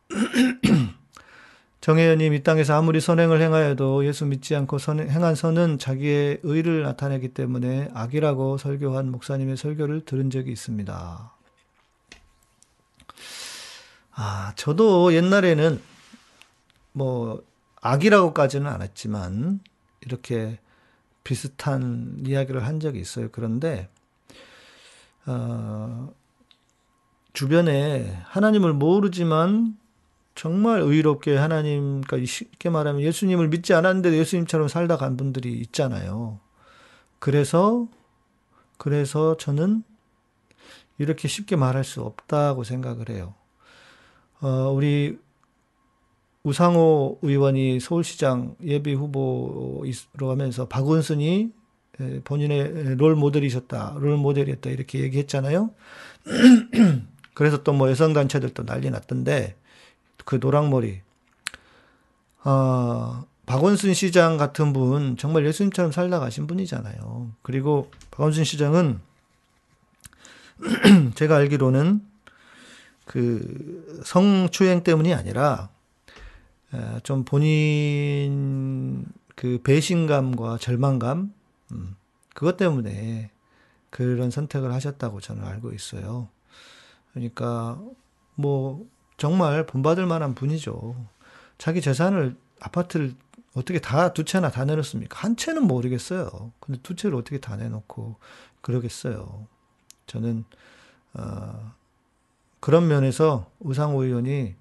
정혜연님, 1.80 2.34
이 2.34 2.42
땅에서 2.42 2.74
아무리 2.74 3.00
선행을 3.00 3.40
행하여도 3.40 4.04
예수 4.06 4.24
믿지 4.26 4.56
않고 4.56 4.78
선, 4.78 4.98
행한 5.08 5.34
선은 5.34 5.78
자기의 5.78 6.40
의를 6.42 6.82
나타내기 6.82 7.28
때문에 7.28 7.90
악이라고 7.94 8.58
설교한 8.58 9.10
목사님의 9.12 9.56
설교를 9.56 10.04
들은 10.04 10.30
적이 10.30 10.52
있습니다. 10.52 11.32
아, 14.14 14.52
저도 14.56 15.14
옛날에는 15.14 15.80
뭐 16.98 17.44
악이라고까지는 17.80 18.66
않았지만 18.66 19.60
이렇게 20.00 20.58
비슷한 21.22 22.16
이야기를 22.26 22.66
한 22.66 22.80
적이 22.80 22.98
있어요. 23.00 23.28
그런데 23.30 23.88
어, 25.26 26.12
주변에 27.32 28.20
하나님을 28.24 28.72
모르지만 28.72 29.78
정말 30.34 30.80
의롭게 30.80 31.36
하나님, 31.36 32.00
그러니까 32.00 32.26
쉽게 32.26 32.70
말하면 32.70 33.02
예수님을 33.02 33.48
믿지 33.48 33.74
않았는데 33.74 34.16
예수님처럼 34.16 34.68
살다 34.68 34.96
간 34.96 35.16
분들이 35.16 35.52
있잖아요. 35.60 36.40
그래서, 37.18 37.86
그래서 38.76 39.36
저는 39.36 39.82
이렇게 40.98 41.28
쉽게 41.28 41.56
말할 41.56 41.84
수 41.84 42.02
없다고 42.02 42.64
생각을 42.64 43.10
해요. 43.10 43.34
어, 44.40 44.72
우리 44.72 45.18
우상호 46.48 47.18
의원이 47.22 47.80
서울시장 47.80 48.56
예비 48.64 48.94
후보로 48.94 50.30
하면서 50.30 50.66
박원순이 50.66 51.52
본인의 52.24 52.96
롤 52.96 53.16
모델이셨다, 53.16 53.96
롤 53.98 54.16
모델이었다 54.16 54.70
이렇게 54.70 55.00
얘기했잖아요. 55.00 55.70
그래서 57.34 57.62
또 57.62 57.72
뭐 57.72 57.88
여성 57.90 58.12
단체들도 58.12 58.64
난리 58.64 58.90
났던데 58.90 59.56
그 60.24 60.38
노랑머리 60.40 61.02
어, 62.44 63.24
박원순 63.46 63.94
시장 63.94 64.36
같은 64.36 64.72
분 64.72 65.16
정말 65.16 65.46
예수님처럼 65.46 65.92
살다 65.92 66.18
가신 66.18 66.46
분이잖아요. 66.46 67.30
그리고 67.42 67.90
박원순 68.10 68.44
시장은 68.44 69.00
제가 71.14 71.36
알기로는 71.36 72.00
그 73.04 74.02
성추행 74.04 74.82
때문이 74.82 75.14
아니라 75.14 75.70
좀 77.02 77.24
본인 77.24 79.06
그 79.34 79.60
배신감과 79.62 80.58
절망감, 80.58 81.32
음, 81.72 81.96
그것 82.34 82.56
때문에 82.56 83.30
그런 83.90 84.30
선택을 84.30 84.72
하셨다고 84.72 85.20
저는 85.20 85.44
알고 85.44 85.72
있어요. 85.72 86.28
그러니까 87.12 87.80
뭐 88.34 88.86
정말 89.16 89.66
본받을 89.66 90.06
만한 90.06 90.34
분이죠. 90.34 90.94
자기 91.56 91.80
재산을 91.80 92.36
아파트를 92.60 93.14
어떻게 93.54 93.80
다 93.80 94.12
두 94.12 94.24
채나 94.24 94.50
다 94.50 94.64
내놓습니까? 94.64 95.18
한 95.18 95.36
채는 95.36 95.64
모르겠어요. 95.66 96.52
근데 96.60 96.80
두 96.82 96.94
채를 96.94 97.16
어떻게 97.16 97.38
다 97.38 97.56
내놓고 97.56 98.16
그러겠어요. 98.60 99.46
저는 100.06 100.44
어, 101.14 101.72
그런 102.60 102.86
면에서 102.88 103.50
우상호 103.58 104.04
의원이 104.04 104.54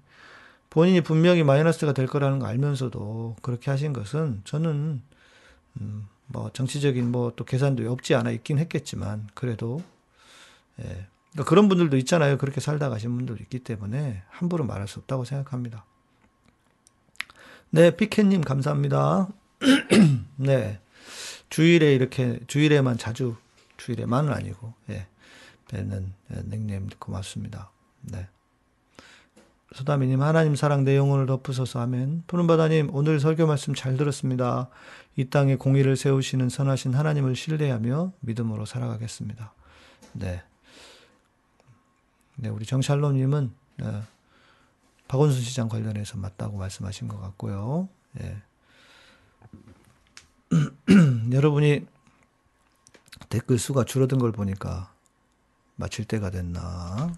본인이 0.70 1.00
분명히 1.00 1.42
마이너스가 1.42 1.92
될 1.92 2.06
거라는 2.06 2.38
거 2.38 2.46
알면서도 2.46 3.36
그렇게 3.42 3.70
하신 3.70 3.92
것은 3.92 4.42
저는 4.44 5.02
음, 5.80 6.08
뭐 6.26 6.50
정치적인 6.52 7.10
뭐 7.10 7.32
또 7.36 7.44
계산도 7.44 7.90
없지 7.90 8.14
않아 8.14 8.30
있긴 8.30 8.58
했겠지만 8.58 9.28
그래도 9.34 9.82
예. 10.80 11.06
그러니까 11.32 11.48
그런 11.48 11.68
분들도 11.68 11.96
있잖아요. 11.98 12.38
그렇게 12.38 12.60
살다 12.60 12.88
가신 12.88 13.14
분들도 13.14 13.42
있기 13.44 13.60
때문에 13.60 14.22
함부로 14.30 14.64
말할 14.64 14.88
수 14.88 14.98
없다고 14.98 15.24
생각합니다. 15.24 15.84
네, 17.70 17.94
피켓님 17.94 18.40
감사합니다. 18.40 19.28
네, 20.36 20.80
주일에 21.50 21.94
이렇게 21.94 22.40
주일에만 22.46 22.98
자주 22.98 23.36
주일에만은 23.76 24.32
아니고 24.32 24.74
예, 24.90 25.06
뵙는 25.68 26.12
닉네임 26.50 26.88
고맙습니다. 26.98 27.70
네. 28.02 28.26
소다미님 29.74 30.22
하나님 30.22 30.56
사랑 30.56 30.84
내 30.84 30.96
영혼을 30.96 31.26
덮으소서 31.26 31.80
하면 31.80 32.22
푸른바다님 32.26 32.90
오늘 32.94 33.20
설교 33.20 33.46
말씀 33.46 33.74
잘 33.74 33.96
들었습니다. 33.96 34.68
이 35.16 35.26
땅에 35.26 35.56
공의를 35.56 35.96
세우시는 35.96 36.48
선하신 36.48 36.94
하나님을 36.94 37.36
신뢰하며 37.36 38.12
믿음으로 38.20 38.64
살아가겠습니다. 38.64 39.52
네. 40.14 40.42
네, 42.36 42.48
우리 42.48 42.64
정샬롬님은 42.64 43.52
네, 43.78 44.02
박원순 45.08 45.42
시장 45.42 45.68
관련해서 45.68 46.16
맞다고 46.16 46.56
말씀하신 46.56 47.08
것 47.08 47.20
같고요. 47.20 47.88
예. 48.20 48.36
여러분이 51.32 51.84
댓글 53.28 53.58
수가 53.58 53.84
줄어든 53.84 54.18
걸 54.18 54.32
보니까 54.32 54.92
마칠 55.76 56.04
때가 56.06 56.30
됐나? 56.30 57.12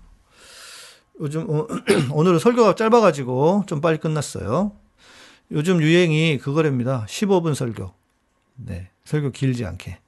요즘 1.20 1.48
어, 1.50 1.66
오늘은 2.12 2.38
설교가 2.38 2.74
짧아가지고 2.74 3.64
좀 3.66 3.80
빨리 3.80 3.98
끝났어요. 3.98 4.72
요즘 5.52 5.82
유행이 5.82 6.38
그거랍니다. 6.38 7.04
15분 7.08 7.54
설교. 7.54 7.92
네, 8.56 8.90
설교 9.04 9.30
길지 9.30 9.64
않게 9.64 9.98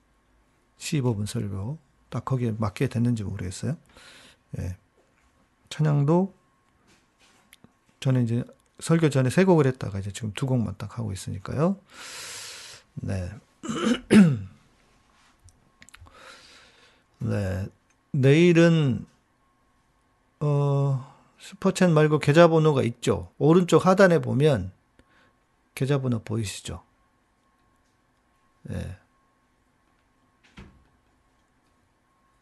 15분 0.79 1.27
설교 1.27 1.79
딱 2.09 2.25
거기에 2.25 2.55
맞게 2.59 2.89
됐는지 2.89 3.25
모르겠어요. 3.25 3.77
예. 4.59 4.77
찬양도 5.69 6.35
전에 8.01 8.23
이제 8.23 8.45
설교 8.81 9.11
전에 9.11 9.31
세 9.31 9.45
곡을 9.45 9.67
했다가 9.67 9.99
이제 9.99 10.11
지금 10.13 10.33
두 10.35 10.47
곡만 10.47 10.75
딱 10.77 10.99
하고 10.99 11.13
있으니까요. 11.13 11.79
네. 12.95 13.31
네. 17.21 17.67
내일은 18.11 19.07
어, 20.43 21.15
슈퍼챗 21.39 21.91
말고 21.91 22.19
계좌번호가 22.19 22.83
있죠. 22.83 23.31
오른쪽 23.39 23.87
하단에 23.87 24.19
보면 24.19 24.73
계좌번호 25.75 26.21
보이시죠? 26.25 26.83
네. 28.65 28.99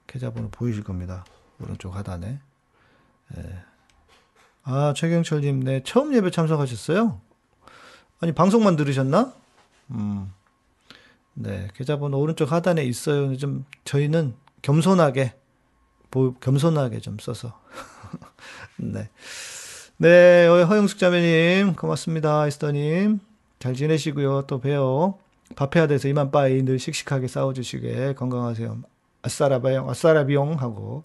계좌번호 0.07 0.51
보이실 0.51 0.83
겁니다. 0.83 1.25
오른쪽 1.61 1.95
하단에. 1.95 2.41
예. 3.37 3.65
아, 4.63 4.93
최경철님, 4.97 5.61
네, 5.61 5.83
처음 5.85 6.15
예배 6.15 6.31
참석하셨어요? 6.31 7.21
아니, 8.21 8.33
방송만 8.33 8.77
들으셨나? 8.77 9.35
음. 9.93 10.33
네, 11.35 11.69
계좌번호 11.75 12.19
오른쪽 12.19 12.51
하단에 12.51 12.83
있어요. 12.85 13.37
좀, 13.37 13.65
저희는 13.85 14.35
겸손하게, 14.63 15.35
보, 15.35 15.40
겸손하게 16.11 17.01
좀 17.01 17.19
써서. 17.19 17.59
네. 18.77 19.09
네, 19.99 20.47
허영숙 20.47 20.99
자매님, 20.99 21.75
고맙습니다. 21.75 22.47
이스터님. 22.47 23.21
잘 23.59 23.75
지내시고요. 23.75 24.43
또 24.47 24.59
봬요. 24.61 25.19
밥해야 25.57 25.87
돼서 25.87 26.09
이만 26.09 26.31
빠이 26.31 26.63
늘 26.63 26.79
씩씩하게 26.79 27.29
싸워주시게 27.29 28.15
건강하세요. 28.15 28.83
아싸라바용, 29.23 29.91
아싸라비용 29.91 30.55
하고 30.61 31.05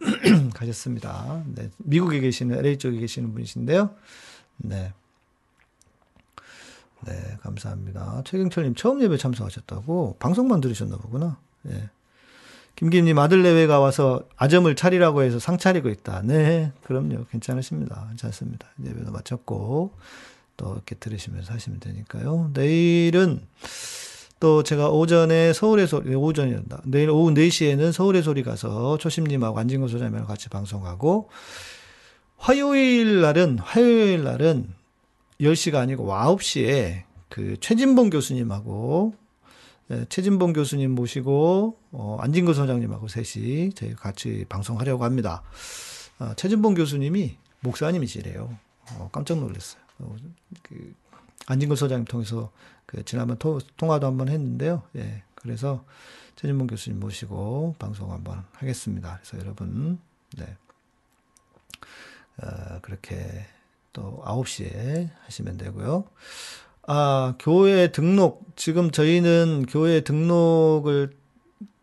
가셨습니다. 0.54 1.42
네, 1.54 1.70
미국에 1.78 2.20
계시는 2.20 2.58
LA 2.58 2.78
쪽에 2.78 2.98
계시는 2.98 3.32
분이신데요. 3.32 3.94
네. 4.58 4.92
네, 7.04 7.36
감사합니다. 7.42 8.22
최경철님 8.24 8.74
처음 8.76 9.02
예배 9.02 9.16
참석하셨다고 9.16 10.16
방송만 10.18 10.60
들으셨나 10.60 10.96
보구나. 10.96 11.38
예. 11.68 11.90
김김님 12.76 13.18
아들 13.18 13.42
내외가 13.42 13.80
와서 13.80 14.22
아점을 14.36 14.74
차리라고 14.74 15.22
해서 15.22 15.38
상 15.38 15.58
차리고 15.58 15.88
있다. 15.88 16.22
네, 16.24 16.72
그럼요. 16.82 17.26
괜찮으십니다. 17.30 18.06
괜찮습니다. 18.08 18.68
예배도 18.84 19.12
마쳤고 19.12 19.92
또 20.56 20.72
이렇게 20.72 20.94
들으시면서 20.94 21.52
하시면 21.52 21.80
되니까요. 21.80 22.50
내일은 22.54 23.40
또 24.40 24.64
제가 24.64 24.90
오전에 24.90 25.52
서울의 25.52 25.86
소리, 25.86 26.10
네, 26.10 26.16
오전이란다. 26.16 26.82
내일 26.86 27.10
오후 27.10 27.32
4시에는 27.32 27.92
서울의 27.92 28.24
소리 28.24 28.42
가서 28.42 28.98
초심님하고 28.98 29.58
안진거 29.58 29.86
소장님하고 29.86 30.26
같이 30.26 30.48
방송하고 30.48 31.30
화요일 32.38 33.20
날은, 33.20 33.60
화요일 33.60 34.24
날은 34.24 34.74
10시가 35.40 35.76
아니고 35.76 36.08
9시에 36.08 37.02
그 37.28 37.56
최진봉 37.60 38.10
교수님하고 38.10 39.14
네, 39.14 39.21
최진봉 40.08 40.52
교수님 40.52 40.92
모시고 40.92 41.78
어, 41.92 42.16
안진거 42.20 42.54
소장님하고 42.54 43.08
셋이 43.08 43.72
저희 43.74 43.94
같이 43.94 44.44
방송하려고 44.48 45.04
합니다. 45.04 45.42
어, 46.18 46.32
최진봉 46.36 46.74
교수님이 46.74 47.36
목사님이시래요. 47.60 48.56
어, 48.92 49.08
깜짝 49.12 49.38
놀랐어요. 49.38 49.82
어, 49.98 50.16
그 50.62 50.94
안진걸 51.46 51.76
소장님 51.76 52.04
통해서 52.06 52.50
그 52.86 53.04
지난번 53.04 53.38
토, 53.38 53.58
통화도 53.76 54.06
한번 54.06 54.28
했는데요. 54.28 54.82
예. 54.96 55.22
그래서 55.34 55.84
최진봉 56.36 56.66
교수님 56.68 57.00
모시고 57.00 57.76
방송 57.78 58.12
한번 58.12 58.44
하겠습니다. 58.52 59.18
그래서 59.22 59.44
여러분, 59.44 59.98
네. 60.36 60.56
어, 62.42 62.78
그렇게 62.80 63.46
또 63.92 64.22
9시에 64.24 65.10
하시면 65.24 65.58
되고요. 65.58 66.04
아, 66.86 67.34
교회 67.38 67.92
등록. 67.92 68.42
지금 68.56 68.90
저희는 68.90 69.66
교회 69.68 70.00
등록을, 70.02 71.12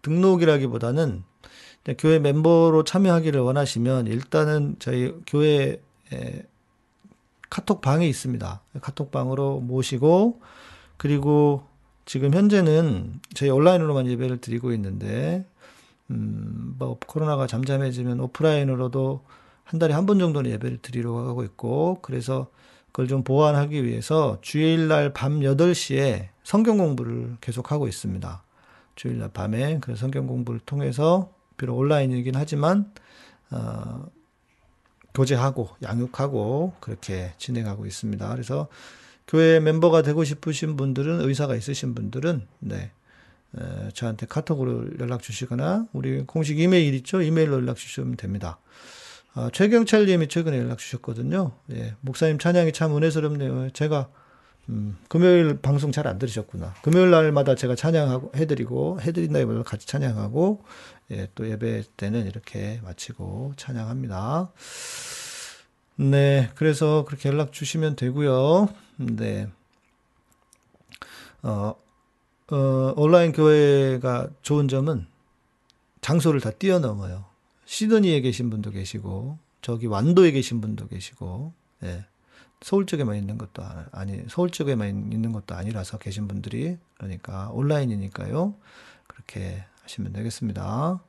등록이라기보다는 0.02 1.24
교회 1.98 2.20
멤버로 2.20 2.84
참여하기를 2.84 3.42
원하시면 3.42 4.08
일단은 4.08 4.76
저희 4.80 5.14
교회 5.26 5.82
카톡방에 7.50 8.08
있습니다. 8.08 8.62
카톡방으로 8.82 9.62
모시고 9.62 10.40
그리고 10.98 11.64
지금 12.06 12.34
현재는 12.34 13.20
저희 13.34 13.50
온라인으로만 13.50 14.08
예배를 14.08 14.40
드리고 14.42 14.72
있는데 14.74 15.46
음, 16.12 16.76
뭐 16.78 16.98
코로나가 17.06 17.48
잠잠해지면 17.48 18.20
오프라인으로도 18.20 19.24
한 19.64 19.80
달에 19.80 19.94
한 19.94 20.06
번 20.06 20.20
정도는 20.20 20.52
예배를 20.52 20.80
드리려고 20.82 21.20
하고 21.28 21.44
있고 21.44 22.00
그래서 22.02 22.48
그걸 22.92 23.08
좀 23.08 23.24
보완하기 23.24 23.84
위해서 23.84 24.38
주일날 24.42 25.14
밤 25.14 25.40
8시에 25.40 26.30
성경 26.44 26.78
공부를 26.78 27.38
계속하고 27.42 27.88
있습니다. 27.88 28.44
주일날 28.96 29.30
밤에 29.30 29.80
그 29.80 29.96
성경 29.96 30.28
공부를 30.28 30.60
통해서 30.60 31.32
비록 31.58 31.78
온라인이긴 31.78 32.36
하지만 32.36 32.92
어, 33.52 34.06
교제하고 35.14 35.70
양육하고 35.84 36.74
그렇게 36.80 37.34
진행하고 37.38 37.86
있습니다. 37.86 38.30
그래서 38.30 38.68
교회 39.28 39.60
멤버가 39.60 40.02
되고 40.02 40.24
싶으신 40.24 40.76
분들은 40.76 41.22
의사가 41.22 41.56
있으신 41.56 41.94
분들은 41.94 42.48
네. 42.60 42.92
에, 43.58 43.90
저한테 43.94 44.26
카톡으로 44.26 45.00
연락 45.00 45.22
주시거나 45.22 45.88
우리 45.94 46.24
공식 46.26 46.60
이메일 46.60 46.94
있죠? 46.96 47.22
이메일로 47.22 47.56
연락 47.56 47.78
주시면 47.78 48.18
됩니다. 48.18 48.60
아, 49.34 49.50
최경철 49.54 50.06
님이 50.08 50.28
최근에 50.28 50.58
연락 50.58 50.80
주셨거든요. 50.80 51.52
예, 51.72 51.96
목사님 52.02 52.40
찬양이 52.40 52.72
참 52.74 52.96
은혜스럽네요. 52.96 53.70
제가 53.72 54.10
음, 54.70 54.98
금요일 55.08 55.60
방송 55.62 55.92
잘 55.92 56.06
안 56.08 56.20
들으셨구나. 56.20 56.76
금요일 56.84 57.10
날마다 57.12 57.56
제가 57.56 57.76
찬양하고 57.76 58.32
해드리고 58.36 59.02
해드린다기보다 59.02 59.64
같이 59.64 59.88
찬양하고 59.88 60.64
예, 61.12 61.28
또 61.36 61.50
예배 61.50 61.84
때는 61.98 62.28
이렇게 62.28 62.80
마치고 62.84 63.54
찬양합니다. 63.58 64.52
네, 65.98 66.50
그래서 66.56 67.04
그렇게 67.06 67.30
연락 67.30 67.52
주시면 67.52 67.96
되고요. 67.96 68.70
네, 68.98 69.48
어, 71.42 71.76
어, 72.52 72.94
온라인 72.96 73.32
교회가 73.32 74.30
좋은 74.42 74.68
점은 74.68 75.08
장소를 76.02 76.42
다 76.42 76.52
뛰어넘어요. 76.52 77.26
시드니에 77.70 78.22
계신 78.22 78.50
분도 78.50 78.72
계시고 78.72 79.38
저기 79.62 79.86
완도에 79.86 80.32
계신 80.32 80.60
분도 80.60 80.88
계시고 80.88 81.54
예. 81.84 82.04
서울 82.62 82.88
쪽에만 82.88 83.16
있는 83.16 83.38
것도 83.38 83.64
아니 83.92 84.24
서울 84.28 84.50
쪽에만 84.50 85.12
있는 85.12 85.32
것도 85.32 85.54
아니라서 85.54 86.00
계신 86.00 86.28
분들이 86.28 86.78
그러니까 86.98 87.52
온라인이니까요. 87.54 88.56
그렇게 89.06 89.64
하시면 89.84 90.14
되겠습니다. 90.14 91.00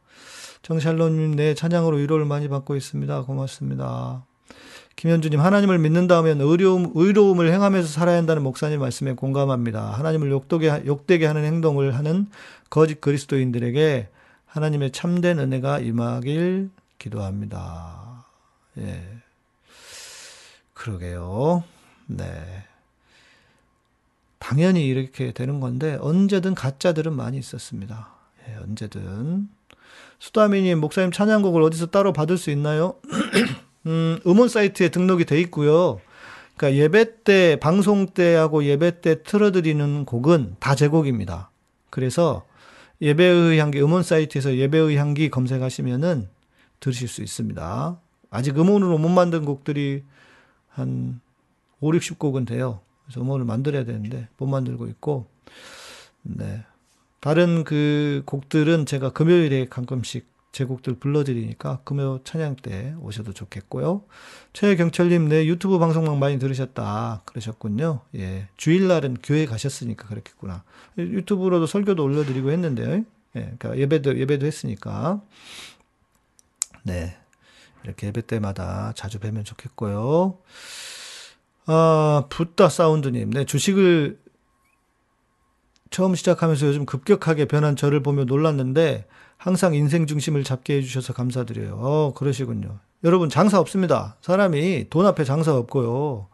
정샬론님 0.61 1.35
내 1.35 1.55
찬양으로 1.55 1.97
위로를 1.97 2.27
많이 2.27 2.47
받고 2.49 2.77
있습니다. 2.77 3.23
고맙습니다. 3.23 4.27
김현주님 4.97 5.41
하나님을 5.41 5.79
믿는다면 5.79 6.43
의로움, 6.43 6.93
의로움을 6.95 7.51
행하면서 7.55 7.89
살아야 7.89 8.19
한다는 8.19 8.43
목사님 8.43 8.81
말씀에 8.81 9.15
공감합니다. 9.15 9.93
하나님을 9.93 10.31
욕되게, 10.31 10.83
욕되게 10.85 11.25
하는 11.25 11.45
행동을 11.45 11.97
하는 11.97 12.27
거짓 12.69 13.01
그리스도인들에게 13.01 14.09
하나님의 14.51 14.91
참된 14.91 15.39
은혜가 15.39 15.79
임하길 15.79 16.71
기도합니다. 16.99 18.27
예. 18.79 19.03
그러게요. 20.75 21.63
네. 22.07 22.25
당연히 24.41 24.87
이렇게 24.89 25.33
되는 25.33 25.61
건데 25.61 25.99
언제든 26.01 26.55
가짜들은 26.55 27.13
많이 27.13 27.39
있었습니다. 27.39 28.09
예, 28.49 28.57
언제든. 28.63 29.49
수다미님 30.19 30.81
목사님 30.81 31.13
찬양곡을 31.13 31.63
어디서 31.63 31.87
따로 31.87 32.13
받을 32.13 32.37
수 32.37 32.51
있나요? 32.51 32.95
음, 33.87 34.19
음원 34.27 34.49
사이트에 34.49 34.89
등록이 34.89 35.27
돼 35.27 35.41
있고요. 35.43 36.01
그러니까 36.57 36.83
예배 36.83 37.23
때 37.23 37.57
방송 37.61 38.07
때하고 38.09 38.65
예배 38.65 39.01
때 39.01 39.23
틀어드리는 39.23 40.05
곡은 40.05 40.57
다 40.59 40.75
제 40.75 40.89
곡입니다. 40.89 41.51
그래서 41.89 42.45
예배의 43.01 43.59
향기 43.59 43.81
음원 43.81 44.03
사이트에서 44.03 44.57
예배의 44.57 44.97
향기 44.97 45.31
검색하시면은 45.31 46.29
들으실 46.81 47.09
수 47.09 47.23
있습니다. 47.23 48.01
아직 48.31 48.59
음원으로 48.59 48.99
못 48.99 49.09
만든 49.09 49.45
곡들이 49.45 50.05
한 50.69 51.21
5, 51.81 51.93
60곡은 51.93 52.47
돼요. 52.47 52.81
그래서 53.05 53.21
음원을 53.21 53.45
만들어야 53.45 53.85
되는데 53.85 54.29
못 54.37 54.47
만들고 54.47 54.87
있고, 54.89 55.27
네. 56.23 56.65
다른 57.21 57.65
그 57.65 58.23
곡들은 58.25 58.87
제가 58.87 59.11
금요일에 59.11 59.67
가끔씩 59.69 60.27
제 60.53 60.65
곡들 60.65 60.95
불러드리니까 60.95 61.81
금요 61.85 62.21
찬양 62.25 62.57
때 62.57 62.95
오셔도 63.01 63.33
좋겠고요. 63.33 64.05
최경철님, 64.53 65.29
네, 65.29 65.47
유튜브 65.47 65.79
방송만 65.79 66.19
많이 66.19 66.39
들으셨다. 66.39 67.23
그러셨군요. 67.25 68.01
예. 68.17 68.49
주일날은 68.57 69.19
교회 69.23 69.47
가셨으니까 69.47 70.09
그렇겠구나. 70.09 70.65
유튜브로도 70.99 71.67
설교도 71.67 72.03
올려드리고 72.03 72.51
했는데요. 72.51 72.97
예. 72.97 73.05
그러니까 73.35 73.79
예배도, 73.79 74.19
예배도 74.19 74.45
했으니까. 74.47 75.23
네. 76.83 77.17
이렇게 77.85 78.09
예배 78.09 78.23
때마다 78.23 78.93
자주 78.97 79.21
뵈면 79.21 79.45
좋겠고요. 79.45 80.39
아, 81.67 82.25
붓다 82.29 82.69
사운드님. 82.69 83.31
네, 83.31 83.45
주식을 83.45 84.19
처음 85.91 86.15
시작하면서 86.17 86.67
요즘 86.67 86.87
급격하게 86.87 87.47
변한 87.47 87.77
저를 87.77 88.03
보며 88.03 88.25
놀랐는데 88.25 89.07
항상 89.41 89.75
인생 89.75 90.07
중심을 90.07 90.45
잡게 90.45 90.77
해주셔서 90.77 91.15
감사드려요. 91.15 91.79
어, 91.81 92.13
그러시군요. 92.15 92.79
여러분, 93.05 93.31
장사 93.31 93.59
없습니다. 93.59 94.17
사람이 94.21 94.91
돈 94.91 95.07
앞에 95.07 95.25
장사 95.25 95.57
없고요. 95.57 96.29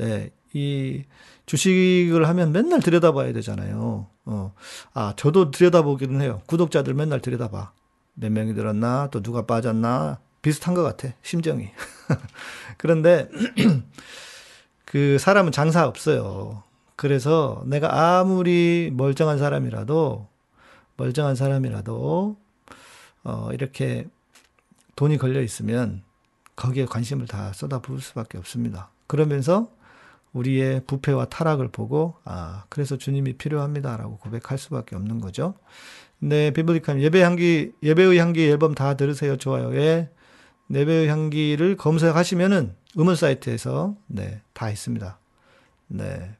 예, 0.00 0.30
이 0.54 1.02
주식을 1.44 2.26
하면 2.26 2.52
맨날 2.52 2.80
들여다봐야 2.80 3.34
되잖아요. 3.34 4.06
어, 4.24 4.54
아, 4.94 5.12
저도 5.16 5.50
들여다보기는 5.50 6.18
해요. 6.22 6.40
구독자들 6.46 6.94
맨날 6.94 7.20
들여다봐. 7.20 7.72
몇 8.14 8.32
명이 8.32 8.54
들었나 8.54 9.08
또 9.10 9.20
누가 9.20 9.44
빠졌나 9.44 10.18
비슷한 10.40 10.72
것 10.72 10.82
같아 10.82 11.10
심정이. 11.20 11.68
그런데 12.78 13.28
그 14.86 15.18
사람은 15.18 15.52
장사 15.52 15.86
없어요. 15.86 16.62
그래서 16.96 17.62
내가 17.66 18.18
아무리 18.18 18.90
멀쩡한 18.94 19.36
사람이라도 19.36 20.26
멀쩡한 20.96 21.36
사람이라도 21.36 22.45
어 23.26 23.50
이렇게 23.52 24.06
돈이 24.94 25.18
걸려 25.18 25.42
있으면 25.42 26.02
거기에 26.54 26.86
관심을 26.86 27.26
다 27.26 27.52
쏟아부을 27.52 28.00
수밖에 28.00 28.38
없습니다. 28.38 28.90
그러면서 29.08 29.70
우리의 30.32 30.82
부패와 30.86 31.26
타락을 31.26 31.68
보고 31.68 32.14
아 32.24 32.64
그래서 32.68 32.96
주님이 32.96 33.32
필요합니다라고 33.32 34.18
고백할 34.18 34.58
수밖에 34.58 34.94
없는 34.94 35.20
거죠. 35.20 35.54
네, 36.18 36.52
비블리칸 36.52 37.02
예배 37.02 37.20
향기 37.22 37.72
예배의 37.82 38.18
향기 38.18 38.46
앨범 38.46 38.74
다 38.74 38.94
들으세요. 38.94 39.36
좋아요에 39.36 40.08
예배의 40.72 41.08
향기를 41.08 41.76
검색하시면은 41.76 42.76
음원 42.96 43.16
사이트에서 43.16 43.96
네, 44.06 44.40
다 44.52 44.70
있습니다. 44.70 45.18
네. 45.88 46.36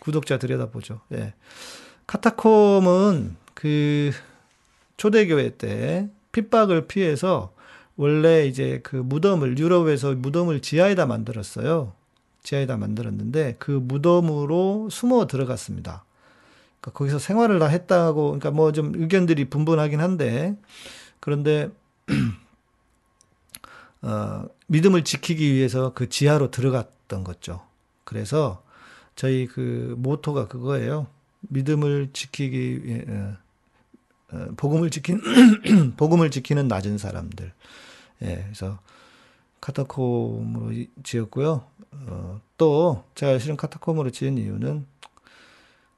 구독자 0.00 0.38
들여다보죠. 0.38 1.00
예. 1.14 1.34
카타콤은 2.06 3.36
그 3.54 4.12
초대교회 4.96 5.56
때 5.56 6.08
핍박을 6.32 6.86
피해서 6.86 7.52
원래 7.96 8.46
이제 8.46 8.80
그 8.82 8.96
무덤을 8.96 9.58
유럽에서 9.58 10.14
무덤을 10.14 10.60
지하에다 10.60 11.06
만들었어요. 11.06 11.92
지하에다 12.42 12.76
만들었는데 12.76 13.56
그 13.58 13.70
무덤으로 13.70 14.88
숨어 14.90 15.26
들어갔습니다. 15.26 16.04
그러니까 16.80 16.98
거기서 16.98 17.18
생활을 17.18 17.58
다 17.58 17.66
했다고 17.66 18.24
그러니까 18.26 18.50
뭐 18.50 18.72
좀 18.72 18.92
의견들이 18.94 19.46
분분하긴 19.46 20.00
한데 20.00 20.56
그런데 21.20 21.70
어, 24.02 24.44
믿음을 24.68 25.04
지키기 25.04 25.52
위해서 25.54 25.92
그 25.94 26.08
지하로 26.08 26.50
들어갔던 26.50 27.24
거죠. 27.24 27.62
그래서 28.04 28.62
저희 29.16 29.46
그 29.46 29.94
모토가 29.98 30.46
그거예요. 30.48 31.06
믿음을 31.40 32.10
지키기 32.12 33.04
어, 33.08 33.12
어, 33.12 33.36
복음을 34.56 34.90
지킨 34.90 35.20
복음을 35.96 36.30
지키는 36.30 36.68
낮은 36.68 36.98
사람들. 36.98 37.52
예, 38.22 38.42
그래서 38.44 38.78
카타콤으로 39.60 40.84
지었고요. 41.02 41.64
어, 41.92 42.40
또 42.58 43.04
제가 43.14 43.38
실은 43.38 43.56
카타콤으로 43.56 44.10
지은 44.10 44.38
이유는 44.38 44.86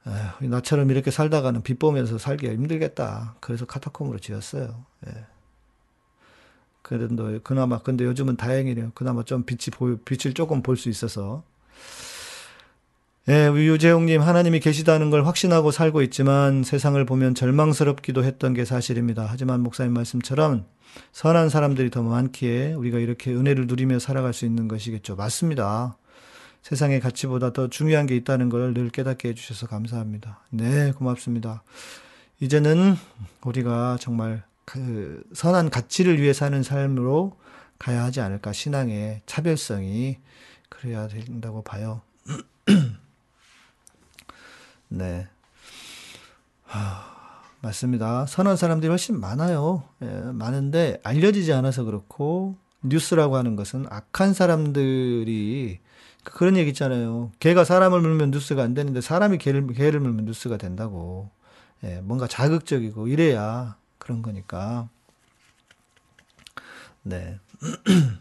에휴, 0.06 0.48
나처럼 0.48 0.90
이렇게 0.90 1.10
살다가는 1.10 1.62
빚보면서 1.62 2.18
살기가 2.18 2.52
힘들겠다. 2.52 3.36
그래서 3.40 3.66
카타콤으로 3.66 4.18
지었어요. 4.20 4.84
예. 5.06 5.26
그래도 6.82 7.38
그나마 7.42 7.78
근데 7.82 8.04
요즘은 8.04 8.36
다행이네요. 8.36 8.92
그나마 8.94 9.22
좀 9.24 9.44
빛이 9.44 9.70
보 9.72 9.96
빛을 10.04 10.34
조금 10.34 10.62
볼 10.62 10.76
수 10.76 10.88
있어서. 10.88 11.42
예, 13.28 13.48
유재홍님 13.52 14.22
하나님이 14.22 14.58
계시다는 14.60 15.10
걸 15.10 15.26
확신하고 15.26 15.70
살고 15.70 16.00
있지만 16.02 16.62
세상을 16.62 17.02
보면 17.04 17.34
절망스럽기도 17.34 18.24
했던 18.24 18.54
게 18.54 18.64
사실입니다. 18.64 19.26
하지만 19.28 19.60
목사님 19.60 19.92
말씀처럼 19.92 20.64
선한 21.12 21.50
사람들이 21.50 21.90
더 21.90 22.02
많기에 22.02 22.72
우리가 22.72 22.98
이렇게 22.98 23.30
은혜를 23.32 23.66
누리며 23.66 23.98
살아갈 23.98 24.32
수 24.32 24.46
있는 24.46 24.66
것이겠죠. 24.66 25.14
맞습니다. 25.16 25.98
세상의 26.62 27.00
가치보다 27.00 27.52
더 27.52 27.68
중요한 27.68 28.06
게 28.06 28.16
있다는 28.16 28.48
걸 28.48 28.72
늘 28.72 28.88
깨닫게 28.88 29.28
해주셔서 29.28 29.66
감사합니다. 29.66 30.40
네, 30.50 30.92
고맙습니다. 30.92 31.62
이제는 32.40 32.94
우리가 33.44 33.98
정말 34.00 34.42
그 34.64 35.22
선한 35.34 35.68
가치를 35.70 36.20
위해 36.20 36.32
사는 36.32 36.62
삶으로 36.62 37.36
가야 37.78 38.04
하지 38.04 38.20
않을까. 38.22 38.52
신앙의 38.52 39.20
차별성이 39.26 40.16
그래야 40.70 41.08
된다고 41.08 41.62
봐요. 41.62 42.00
네. 44.88 45.28
하, 46.64 47.04
맞습니다. 47.60 48.26
선한 48.26 48.56
사람들이 48.56 48.88
훨씬 48.88 49.18
많아요. 49.20 49.84
예, 50.02 50.06
많은데 50.06 51.00
알려지지 51.02 51.52
않아서 51.52 51.84
그렇고 51.84 52.56
뉴스라고 52.82 53.36
하는 53.36 53.56
것은 53.56 53.86
악한 53.90 54.34
사람들이 54.34 55.80
그런 56.24 56.56
얘기 56.56 56.70
있잖아요. 56.70 57.32
개가 57.40 57.64
사람을 57.64 58.00
물면 58.00 58.30
뉴스가 58.30 58.62
안 58.62 58.74
되는데 58.74 59.00
사람이 59.00 59.38
개를, 59.38 59.66
개를 59.68 60.00
물면 60.00 60.26
뉴스가 60.26 60.56
된다고. 60.56 61.30
예, 61.84 62.00
뭔가 62.02 62.26
자극적이고 62.26 63.08
이래야 63.08 63.76
그런 63.98 64.22
거니까. 64.22 64.88
네. 67.02 67.38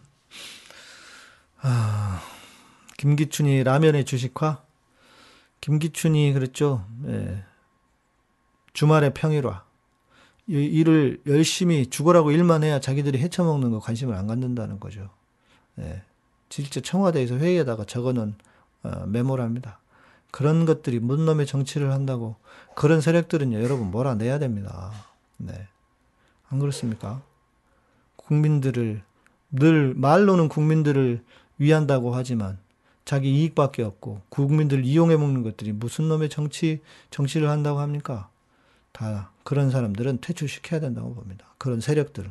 아, 1.62 2.22
김기춘이 2.98 3.64
라면의 3.64 4.06
주식화? 4.06 4.67
김기춘이 5.62 6.34
그랬죠. 6.34 6.86
예. 7.08 7.44
주말에 8.74 9.14
평일화. 9.14 9.66
일을 10.48 11.22
열심히 11.28 11.88
죽어라고 11.88 12.32
일만 12.32 12.64
해야 12.64 12.80
자기들이 12.80 13.20
헤쳐먹는 13.20 13.72
거 13.72 13.80
관심을 13.80 14.16
안 14.16 14.28
갖는다는 14.28 14.80
거죠. 14.80 15.10
예. 15.80 16.04
실제 16.50 16.80
청와대에서 16.82 17.36
회의에다가 17.36 17.84
적어놓은 17.84 18.36
어, 18.84 19.06
메모랍니다. 19.08 19.80
그런 20.32 20.66
것들이 20.66 21.00
뭔 21.00 21.26
놈의 21.26 21.46
정치를 21.46 21.92
한다고 21.92 22.36
그런 22.76 23.02
세력들은요 23.02 23.62
여러분 23.62 23.92
몰아내야 23.92 24.40
됩니다. 24.40 24.92
네. 25.38 25.68
안 26.50 26.60
그렇습니까? 26.60 27.22
국민들을 28.16 29.04
늘 29.52 29.94
말로는 29.96 30.50
국민들을 30.50 31.24
위한다고 31.58 32.14
하지만 32.14 32.60
자기 33.08 33.34
이익밖에 33.34 33.84
없고 33.84 34.20
국민들 34.28 34.84
이용해 34.84 35.16
먹는 35.16 35.42
것들이 35.42 35.72
무슨 35.72 36.10
놈의 36.10 36.28
정치 36.28 36.82
정치를 37.10 37.50
한다고 37.50 37.80
합니까? 37.80 38.30
다 38.92 39.32
그런 39.46 39.72
사람들은 39.72 40.20
퇴출시켜야 40.20 40.82
된다고 40.82 41.14
봅니다. 41.14 41.46
그런 41.58 41.80
세력들은. 41.80 42.30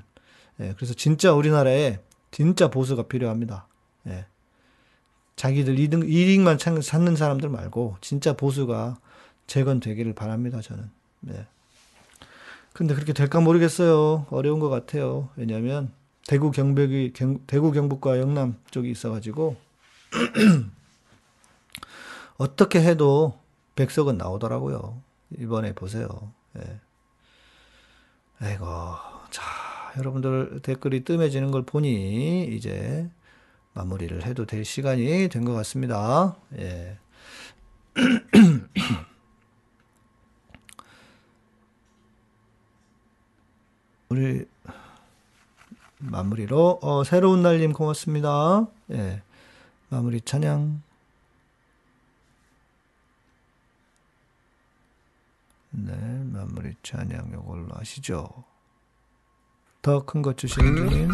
예, 0.60 0.74
그래서 0.76 0.92
진짜 0.92 1.32
우리나라에 1.32 2.00
진짜 2.30 2.68
보수가 2.68 3.04
필요합니다. 3.04 3.66
예. 4.08 4.26
자기들 5.36 5.78
이득, 5.78 6.10
이익만 6.10 6.58
찾는 6.58 7.16
사람들 7.16 7.48
말고 7.48 7.96
진짜 8.02 8.34
보수가 8.34 8.98
재건되기를 9.46 10.12
바랍니다. 10.12 10.60
저는. 10.60 10.90
예. 11.30 11.46
근데 12.74 12.92
그렇게 12.92 13.14
될까 13.14 13.40
모르겠어요. 13.40 14.26
어려운 14.28 14.60
것 14.60 14.68
같아요. 14.68 15.30
왜냐하면 15.36 15.90
대구 16.26 16.50
경북이 16.50 17.14
대구 17.46 17.72
경북과 17.72 18.18
영남 18.18 18.56
쪽이 18.70 18.90
있어가지고 18.90 19.64
어떻게 22.38 22.80
해도 22.82 23.38
백석은 23.76 24.16
나오더라고요. 24.18 25.00
이번에 25.38 25.74
보세요. 25.74 26.08
예. 26.58 26.80
아이고, 28.38 28.66
자, 29.30 29.42
여러분들 29.98 30.60
댓글이 30.62 31.04
뜸해지는 31.04 31.50
걸 31.50 31.62
보니 31.62 32.46
이제 32.54 33.08
마무리를 33.74 34.24
해도 34.24 34.46
될 34.46 34.64
시간이 34.64 35.28
된 35.28 35.44
것 35.44 35.52
같습니다. 35.54 36.36
예. 36.58 36.98
우리 44.08 44.46
마무리로 45.98 46.78
어, 46.82 47.04
새로운 47.04 47.42
날님 47.42 47.72
고맙습니다. 47.72 48.66
예. 48.92 49.22
마무리 49.88 50.20
찬양. 50.20 50.82
네, 55.70 55.92
마무리 56.32 56.74
찬양 56.82 57.32
요걸로 57.32 57.68
하시죠. 57.74 58.28
더 59.82 60.00
큰 60.04 60.22
것 60.22 60.36
주시는 60.36 60.76
주님. 60.88 61.12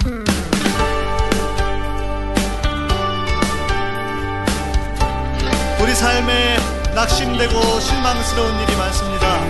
우리 5.83 5.95
삶에 5.95 6.57
낙심되고 6.95 7.81
실망스러운 7.81 8.61
일이 8.61 8.77
많습니다. 8.77 9.41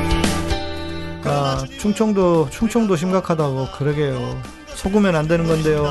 아, 1.25 1.65
충청도 1.79 2.51
충청도 2.51 2.97
심각하다고 2.97 3.71
그러게요. 3.73 4.41
속으면 4.75 5.15
안 5.15 5.29
되는 5.29 5.47
건데요. 5.47 5.85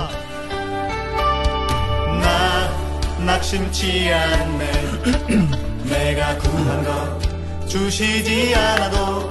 나 3.22 3.34
낙심치 3.34 4.12
않네 4.12 4.72
내가 5.86 6.38
구한 6.40 6.84
것 6.84 7.68
주시지 7.68 8.54
않아도 8.56 9.30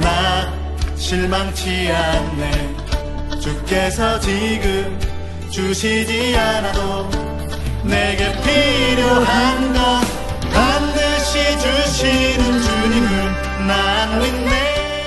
나 0.00 0.52
실망치 0.96 1.90
않네 1.90 2.76
주께서 3.40 4.18
지금 4.18 4.98
주시지 5.50 6.36
않아도 6.36 7.08
내게 7.84 8.32
필요한 8.42 9.72
것 9.72 9.80
반드시 10.52 11.38
주시는 11.60 12.62
주님을 12.62 13.66
난 13.66 14.18
믿네 14.20 14.58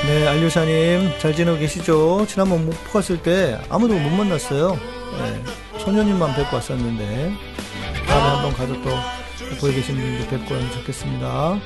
네, 0.07 0.27
알류샤님 0.27 1.19
잘 1.19 1.35
지내고 1.35 1.57
계시죠? 1.57 2.25
지난번 2.27 2.65
목포 2.65 2.93
갔을 2.93 3.21
때 3.21 3.59
아무도 3.69 3.93
못 3.93 4.09
만났어요. 4.09 4.77
네, 5.19 5.43
소녀님만 5.83 6.35
뵙고 6.35 6.57
왔었는데 6.57 7.33
다음에 8.07 8.27
한번 8.29 8.53
가서 8.53 8.73
또 8.81 8.89
보고 9.55 9.73
계신 9.73 9.95
분들 9.95 10.27
뵙고 10.27 10.55
하면 10.55 10.71
좋겠습니다. 10.71 11.59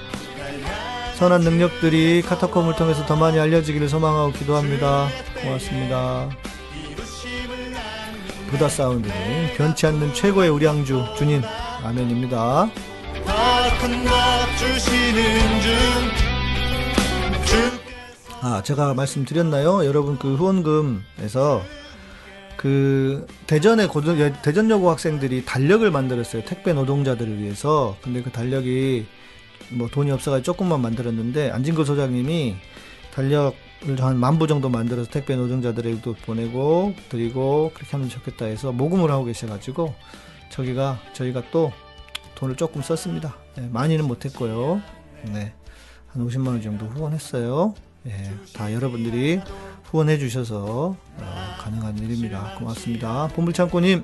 선한 1.16 1.42
능력들이 1.42 2.22
카타콤을 2.24 2.76
통해서 2.76 3.06
더 3.06 3.16
많이 3.16 3.40
알려지기를 3.40 3.88
소망하고 3.90 4.32
기도합니다. 4.34 5.08
고맙습니다. 5.42 6.30
부다 8.50 8.70
사운드님 8.70 9.16
변치 9.58 9.86
않는 9.88 10.14
최고의 10.14 10.50
우량주 10.50 11.06
주님 11.18 11.42
아멘입니다. 11.84 12.70
아, 18.42 18.62
제가 18.64 18.94
말씀드렸나요? 18.94 19.86
여러분 19.86 20.20
그 20.20 20.36
후원금에서 20.36 21.64
그 22.66 23.28
대전의 23.46 23.90
고등 23.90 24.34
대전 24.42 24.72
여고 24.72 24.90
학생들이 24.90 25.46
달력을 25.46 25.92
만들었어요. 25.92 26.44
택배 26.46 26.74
노동자들을 26.74 27.38
위해서. 27.40 27.96
근데 28.02 28.24
그 28.24 28.32
달력이 28.32 29.06
뭐 29.74 29.88
돈이 29.88 30.10
없어가지고 30.10 30.44
조금만 30.44 30.82
만들었는데 30.82 31.52
안진걸 31.52 31.86
소장님이 31.86 32.56
달력을 33.14 33.54
한 34.00 34.18
만 34.18 34.40
부 34.40 34.48
정도 34.48 34.70
만들어서 34.70 35.12
택배 35.12 35.36
노동자들에게도 35.36 36.16
보내고 36.26 36.96
드리고 37.10 37.70
그렇게 37.76 37.92
하면 37.92 38.10
좋겠다 38.10 38.46
해서 38.46 38.72
모금을 38.72 39.12
하고 39.12 39.26
계셔가지고 39.26 39.94
저기가 40.50 41.00
저희가 41.14 41.44
또 41.52 41.72
돈을 42.34 42.56
조금 42.56 42.82
썼습니다. 42.82 43.36
네, 43.58 43.70
많이는 43.72 44.06
못했고요. 44.08 44.82
네, 45.32 45.54
한 46.08 46.28
50만 46.28 46.48
원 46.48 46.62
정도 46.64 46.88
후원했어요. 46.88 47.76
예, 48.08 48.32
다 48.54 48.74
여러분들이 48.74 49.40
후원해 49.90 50.18
주셔서 50.18 50.95
어, 51.18 51.56
가능한 51.60 51.98
일입니다. 51.99 52.56
고맙습니다. 52.57 53.30
보물창고님, 53.36 54.03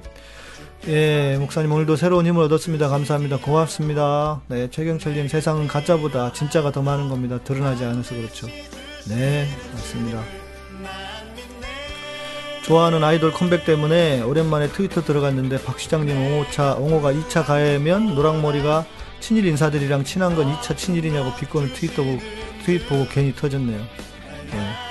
예, 0.87 1.37
목사님 1.39 1.71
오늘도 1.71 1.95
새로운 1.95 2.25
힘을 2.25 2.43
얻었습니다. 2.43 2.87
감사합니다. 2.87 3.37
고맙습니다. 3.37 4.41
네, 4.47 4.69
최경철님 4.69 5.27
세상은 5.27 5.67
가짜보다 5.67 6.33
진짜가 6.33 6.71
더 6.71 6.81
많은 6.81 7.09
겁니다. 7.09 7.39
드러나지 7.43 7.83
않아서 7.85 8.15
그렇죠. 8.15 8.47
네, 9.07 9.47
맞습니다. 9.73 10.23
좋아하는 12.63 13.03
아이돌 13.03 13.31
컴백 13.31 13.65
때문에 13.65 14.21
오랜만에 14.21 14.69
트위터 14.69 15.01
들어갔는데 15.01 15.63
박 15.63 15.79
시장님 15.79 16.15
옹호차, 16.15 16.75
옹호가 16.75 17.11
2차 17.11 17.45
가해면 17.45 18.15
노랑머리가 18.15 18.85
친일 19.19 19.45
인사들이랑 19.45 20.03
친한 20.03 20.35
건 20.35 20.53
2차 20.55 20.77
친일이냐고 20.77 21.35
비꼬는 21.35 21.69
보고, 21.95 22.19
트윗 22.65 22.87
보고 22.87 23.05
괜히 23.07 23.35
터졌네요. 23.35 23.79
네. 24.51 24.90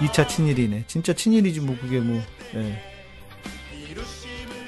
2차 0.00 0.28
친일이네. 0.28 0.84
진짜 0.86 1.12
친일이지 1.12 1.60
뭐 1.60 1.76
그게 1.80 2.00
뭐. 2.00 2.20
예. 2.54 2.82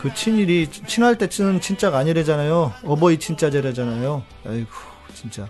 그 0.00 0.14
친일이 0.14 0.68
친할 0.70 1.18
때 1.18 1.28
쓰는 1.30 1.60
친자가 1.60 1.98
아니래잖아요. 1.98 2.72
어버이 2.84 3.18
친자제라잖아요. 3.18 4.22
아이고 4.46 4.68
진짜. 5.14 5.48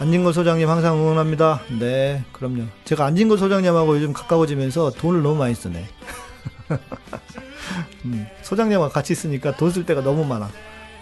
안진걸 0.00 0.32
소장님 0.34 0.68
항상 0.68 0.96
응원합니다. 0.98 1.60
네, 1.78 2.24
그럼요. 2.32 2.64
제가 2.84 3.04
안진걸 3.06 3.38
소장님하고 3.38 3.94
요즘 3.96 4.12
가까워지면서 4.12 4.90
돈을 4.92 5.22
너무 5.22 5.36
많이 5.36 5.54
쓰네. 5.54 5.86
음, 8.04 8.26
소장님과 8.42 8.88
같이 8.88 9.12
있으니까 9.12 9.56
돈 9.56 9.70
쓸 9.70 9.86
때가 9.86 10.02
너무 10.02 10.24
많아. 10.24 10.50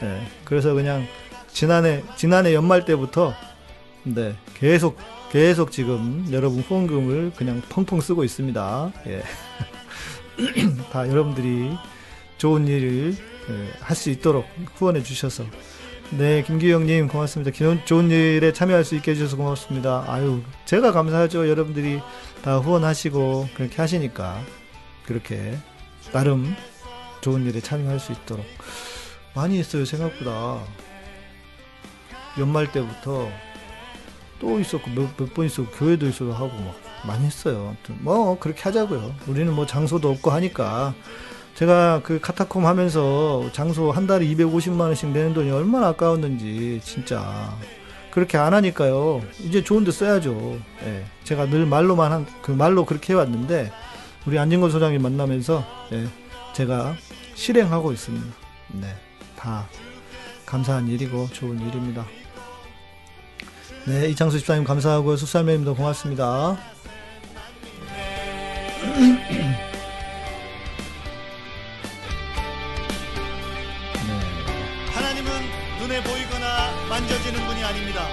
네, 0.02 0.26
그래서 0.44 0.74
그냥 0.74 1.06
지난해 1.48 2.02
지난해 2.16 2.52
연말 2.54 2.84
때부터 2.84 3.32
네 4.02 4.34
계속 4.54 4.98
계속 5.32 5.72
지금 5.72 6.28
여러분 6.30 6.60
후원금을 6.60 7.32
그냥 7.34 7.62
펑펑 7.70 8.02
쓰고 8.02 8.22
있습니다. 8.22 8.92
예. 9.06 9.22
다 10.92 11.09
여러분들이 11.09 11.70
좋은 12.36 12.68
일을 12.68 13.16
예, 13.48 13.70
할수 13.80 14.10
있도록 14.10 14.44
후원해 14.74 15.02
주셔서 15.02 15.46
네 16.10 16.42
김기영님 16.42 17.09
고맙습니다. 17.09 17.50
좋은 17.86 18.10
일에 18.10 18.52
참여할 18.52 18.84
수 18.84 18.94
있게 18.94 19.12
해주셔서 19.12 19.38
고맙습니다. 19.38 20.04
아유 20.06 20.42
제가 20.66 20.92
감사하죠. 20.92 21.48
여러분들이 21.48 22.02
다 22.42 22.59
후원하시고 22.59 23.48
그렇게 23.54 23.76
하시니까 23.76 24.38
그렇게 25.06 25.56
나름 26.12 26.54
좋은 27.22 27.46
일에 27.46 27.60
참여할 27.60 28.00
수 28.00 28.12
있도록 28.12 28.44
많이 29.34 29.59
했어요 29.59 29.86
생각보다 29.86 30.62
연말 32.38 32.70
때부터 32.70 33.30
또 34.43 34.59
있었고 34.59 34.90
몇번 34.90 35.47
있었고 35.47 35.70
교회도 35.70 36.09
있어도 36.09 36.32
하고 36.35 36.48
막 36.48 36.74
많이 37.06 37.24
했어요. 37.24 37.77
뭐 38.01 38.36
그렇게 38.40 38.60
하자고요. 38.64 39.14
우리는 39.28 39.55
뭐 39.55 39.64
장소도 39.66 40.10
없고 40.10 40.32
하니까 40.32 40.94
제가 41.55 42.01
그 42.02 42.19
카타콤 42.20 42.66
하면서 42.66 43.48
장소 43.52 43.93
한 43.93 44.09
달에 44.09 44.27
250만 44.27 44.81
원씩 44.81 45.10
내는 45.10 45.32
돈이 45.32 45.51
얼마나 45.52 45.89
아까웠는지 45.89 46.81
진짜 46.82 47.56
그렇게 48.10 48.36
안 48.36 48.52
하니까요. 48.52 49.23
이제 49.40 49.62
좋은 49.62 49.85
데 49.85 49.93
써야죠. 49.93 50.59
예. 50.85 51.05
제가 51.23 51.47
늘 51.47 51.64
말로만 51.64 52.10
한 52.10 52.27
그 52.43 52.51
말로 52.51 52.85
그렇게 52.85 53.12
해왔는데 53.12 53.70
우리 54.27 54.39
안진걸 54.40 54.70
소장님 54.73 55.01
만나면서 55.02 55.64
예. 55.93 56.06
제가 56.52 56.97
실행하고 57.35 57.93
있습니다. 57.93 58.27
네, 58.73 58.89
다 59.36 59.66
감사한 60.47 60.89
일이고 60.89 61.28
좋은 61.32 61.60
일입니다. 61.60 62.05
네, 63.84 64.09
이창수 64.10 64.38
집사님 64.38 64.62
감사하고요. 64.64 65.16
숫살매님도 65.16 65.74
고맙습니다. 65.74 66.56
하나님은 74.92 75.30
눈에 75.80 76.02
보이거나 76.02 76.70
만져지는 76.88 77.46
분이 77.46 77.64
아닙니다. 77.64 78.06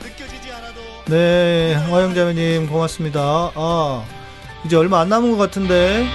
느껴지지 0.00 0.52
않아도 0.52 0.80
네, 1.08 1.74
화영자매님 1.74 2.68
고맙습니다. 2.68 3.50
아, 3.54 4.04
이제 4.64 4.76
얼마 4.76 5.00
안 5.00 5.08
남은 5.08 5.32
것 5.32 5.38
같은데 5.38 6.06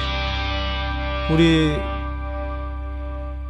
우리 1.32 1.76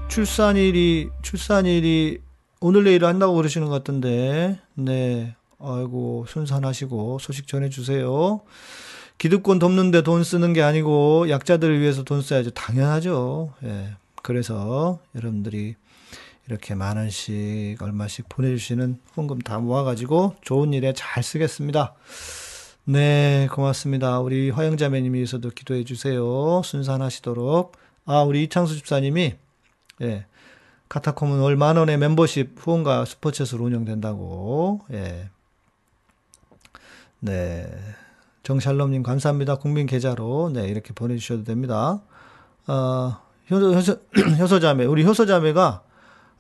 출산일이 0.07 1.10
출산일이 1.22 2.27
오늘 2.60 2.84
내일 2.84 3.06
한다고 3.06 3.36
그러시는 3.36 3.68
것 3.68 3.74
같던데 3.74 4.60
네, 4.74 5.36
아이고 5.60 6.26
순산하시고 6.28 7.20
소식 7.20 7.48
전해주세요. 7.48 8.42
기득권 9.18 9.60
돕는데 9.60 10.04
돈 10.04 10.24
쓰는 10.24 10.54
게 10.54 10.62
아니고 10.62 11.30
약자들을 11.30 11.80
위해서 11.80 12.04
돈 12.04 12.22
써야죠. 12.22 12.52
당연하죠. 12.52 13.54
예. 13.64 13.96
그래서 14.22 15.00
여러분들이 15.16 15.76
이렇게 16.48 16.76
만 16.76 16.98
원씩 16.98 17.82
얼마씩 17.82 18.30
보내주시는 18.30 19.00
후원금 19.14 19.40
다 19.40 19.60
모아가지고 19.60 20.36
좋은 20.42 20.74
일에 20.74 20.94
잘 20.94 21.24
쓰겠습니다. 21.24 21.96
네, 22.86 23.48
고맙습니다. 23.52 24.20
우리 24.20 24.50
화영자매님이 24.50 25.18
위해서도 25.18 25.50
기도해 25.50 25.84
주세요. 25.84 26.62
순산하시도록. 26.64 27.76
아, 28.06 28.22
우리 28.22 28.44
이창수 28.44 28.76
집사님이 28.76 29.36
예. 30.04 30.26
카타콤은 30.90 31.40
월 31.40 31.56
만 31.58 31.78
원의 31.78 31.98
멤버십 31.98 32.56
후원과 32.58 33.06
스포츠에서 33.06 33.58
운영된다고. 33.58 34.82
예. 34.94 35.30
네. 37.20 37.68
정샬롬님 38.44 39.04
감사합니다. 39.04 39.56
국민 39.56 39.86
계좌로 39.88 40.50
네 40.54 40.68
이렇게 40.70 40.94
보내주셔도 40.94 41.44
됩니다. 41.44 42.02
어, 42.68 43.18
효소, 43.52 43.74
효소, 43.74 43.98
효소자매 44.40 44.86
우리 44.86 45.04
효소자매가 45.06 45.82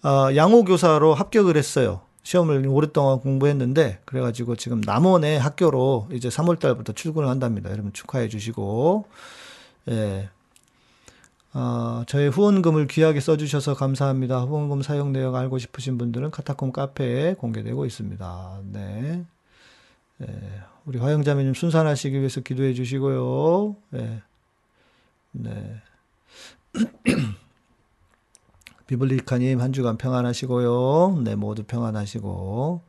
어, 0.03 0.35
양호교사로 0.35 1.13
합격을 1.13 1.57
했어요. 1.57 2.01
시험을 2.23 2.65
오랫동안 2.67 3.19
공부했는데 3.19 4.01
그래가지고 4.05 4.55
지금 4.57 4.81
남원의 4.81 5.39
학교로 5.39 6.09
이제 6.11 6.29
3월달부터 6.29 6.95
출근을 6.95 7.27
한답니다. 7.29 7.71
여러분 7.71 7.91
축하해 7.93 8.27
주시고 8.29 9.05
예. 9.89 10.29
어, 11.57 12.03
저의 12.05 12.29
후원금을 12.29 12.85
귀하게 12.85 13.19
써주셔서 13.19 13.73
감사합니다. 13.73 14.41
후원금 14.41 14.83
사용 14.83 15.11
내역 15.11 15.33
알고 15.33 15.57
싶으신 15.57 15.97
분들은 15.97 16.29
카타콤 16.29 16.71
카페에 16.71 17.33
공개되고 17.33 17.83
있습니다. 17.83 18.61
네. 18.65 19.25
예, 20.21 20.61
우리 20.85 20.99
화영자매님 20.99 21.55
순산하시기 21.55 22.15
위해서 22.15 22.41
기도해 22.41 22.75
주시고요. 22.75 23.75
예. 23.95 24.21
네. 25.31 25.81
비블리카님 28.85 29.59
한 29.59 29.73
주간 29.73 29.97
평안하시고요. 29.97 31.21
네, 31.23 31.35
모두 31.35 31.63
평안하시고, 31.63 32.83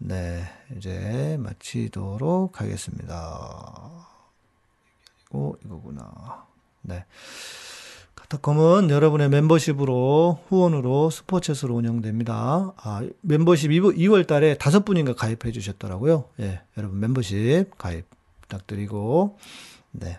네, 0.00 0.44
이제 0.76 1.38
마치도록 1.40 2.60
하겠습니다. 2.60 4.06
이거, 5.30 5.56
이거구나. 5.64 6.44
네. 6.82 7.06
카타콤은 8.28 8.90
여러분의 8.90 9.28
멤버십으로 9.28 10.40
후원으로 10.48 11.10
스포츠로 11.10 11.74
운영됩니다. 11.74 12.72
아, 12.76 13.02
멤버십 13.20 13.70
2 13.70 14.06
월 14.08 14.24
달에 14.24 14.56
다섯 14.58 14.84
분인가 14.84 15.14
가입해 15.14 15.52
주셨더라고요. 15.52 16.24
예, 16.40 16.60
여러분 16.76 16.98
멤버십 16.98 17.78
가입 17.78 18.04
부탁드리고 18.42 19.38
네. 19.92 20.18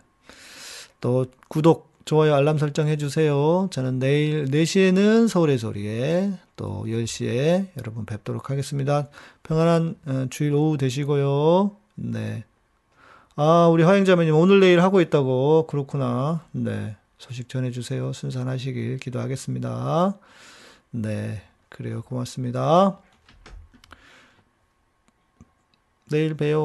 또 1.02 1.26
구독, 1.50 1.92
좋아요, 2.06 2.34
알람 2.36 2.58
설정 2.58 2.88
해 2.88 2.96
주세요. 2.96 3.68
저는 3.72 4.00
내일 4.00 4.46
4시에는 4.46 5.28
서울의 5.28 5.58
소리에 5.58 6.32
또 6.56 6.86
10시에 6.88 7.68
여러분 7.78 8.06
뵙도록 8.06 8.50
하겠습니다. 8.50 9.10
평안한 9.44 9.96
어, 10.06 10.26
주일 10.30 10.54
오후 10.54 10.78
되시고요. 10.78 11.76
네. 11.96 12.46
아, 13.36 13.68
우리 13.68 13.84
화영자매님 13.84 14.34
오늘 14.34 14.62
내일 14.62 14.82
하고 14.82 15.02
있다고. 15.02 15.68
그렇구나. 15.68 16.46
네. 16.54 16.96
소식 17.18 17.50
전해주세요. 17.50 18.14
순산하시길 18.14 19.00
기도하겠습니다. 19.00 20.18
네. 20.92 21.44
그래요. 21.70 22.02
고맙습니다. 22.04 23.00
내일 26.10 26.36
봬요. 26.36 26.64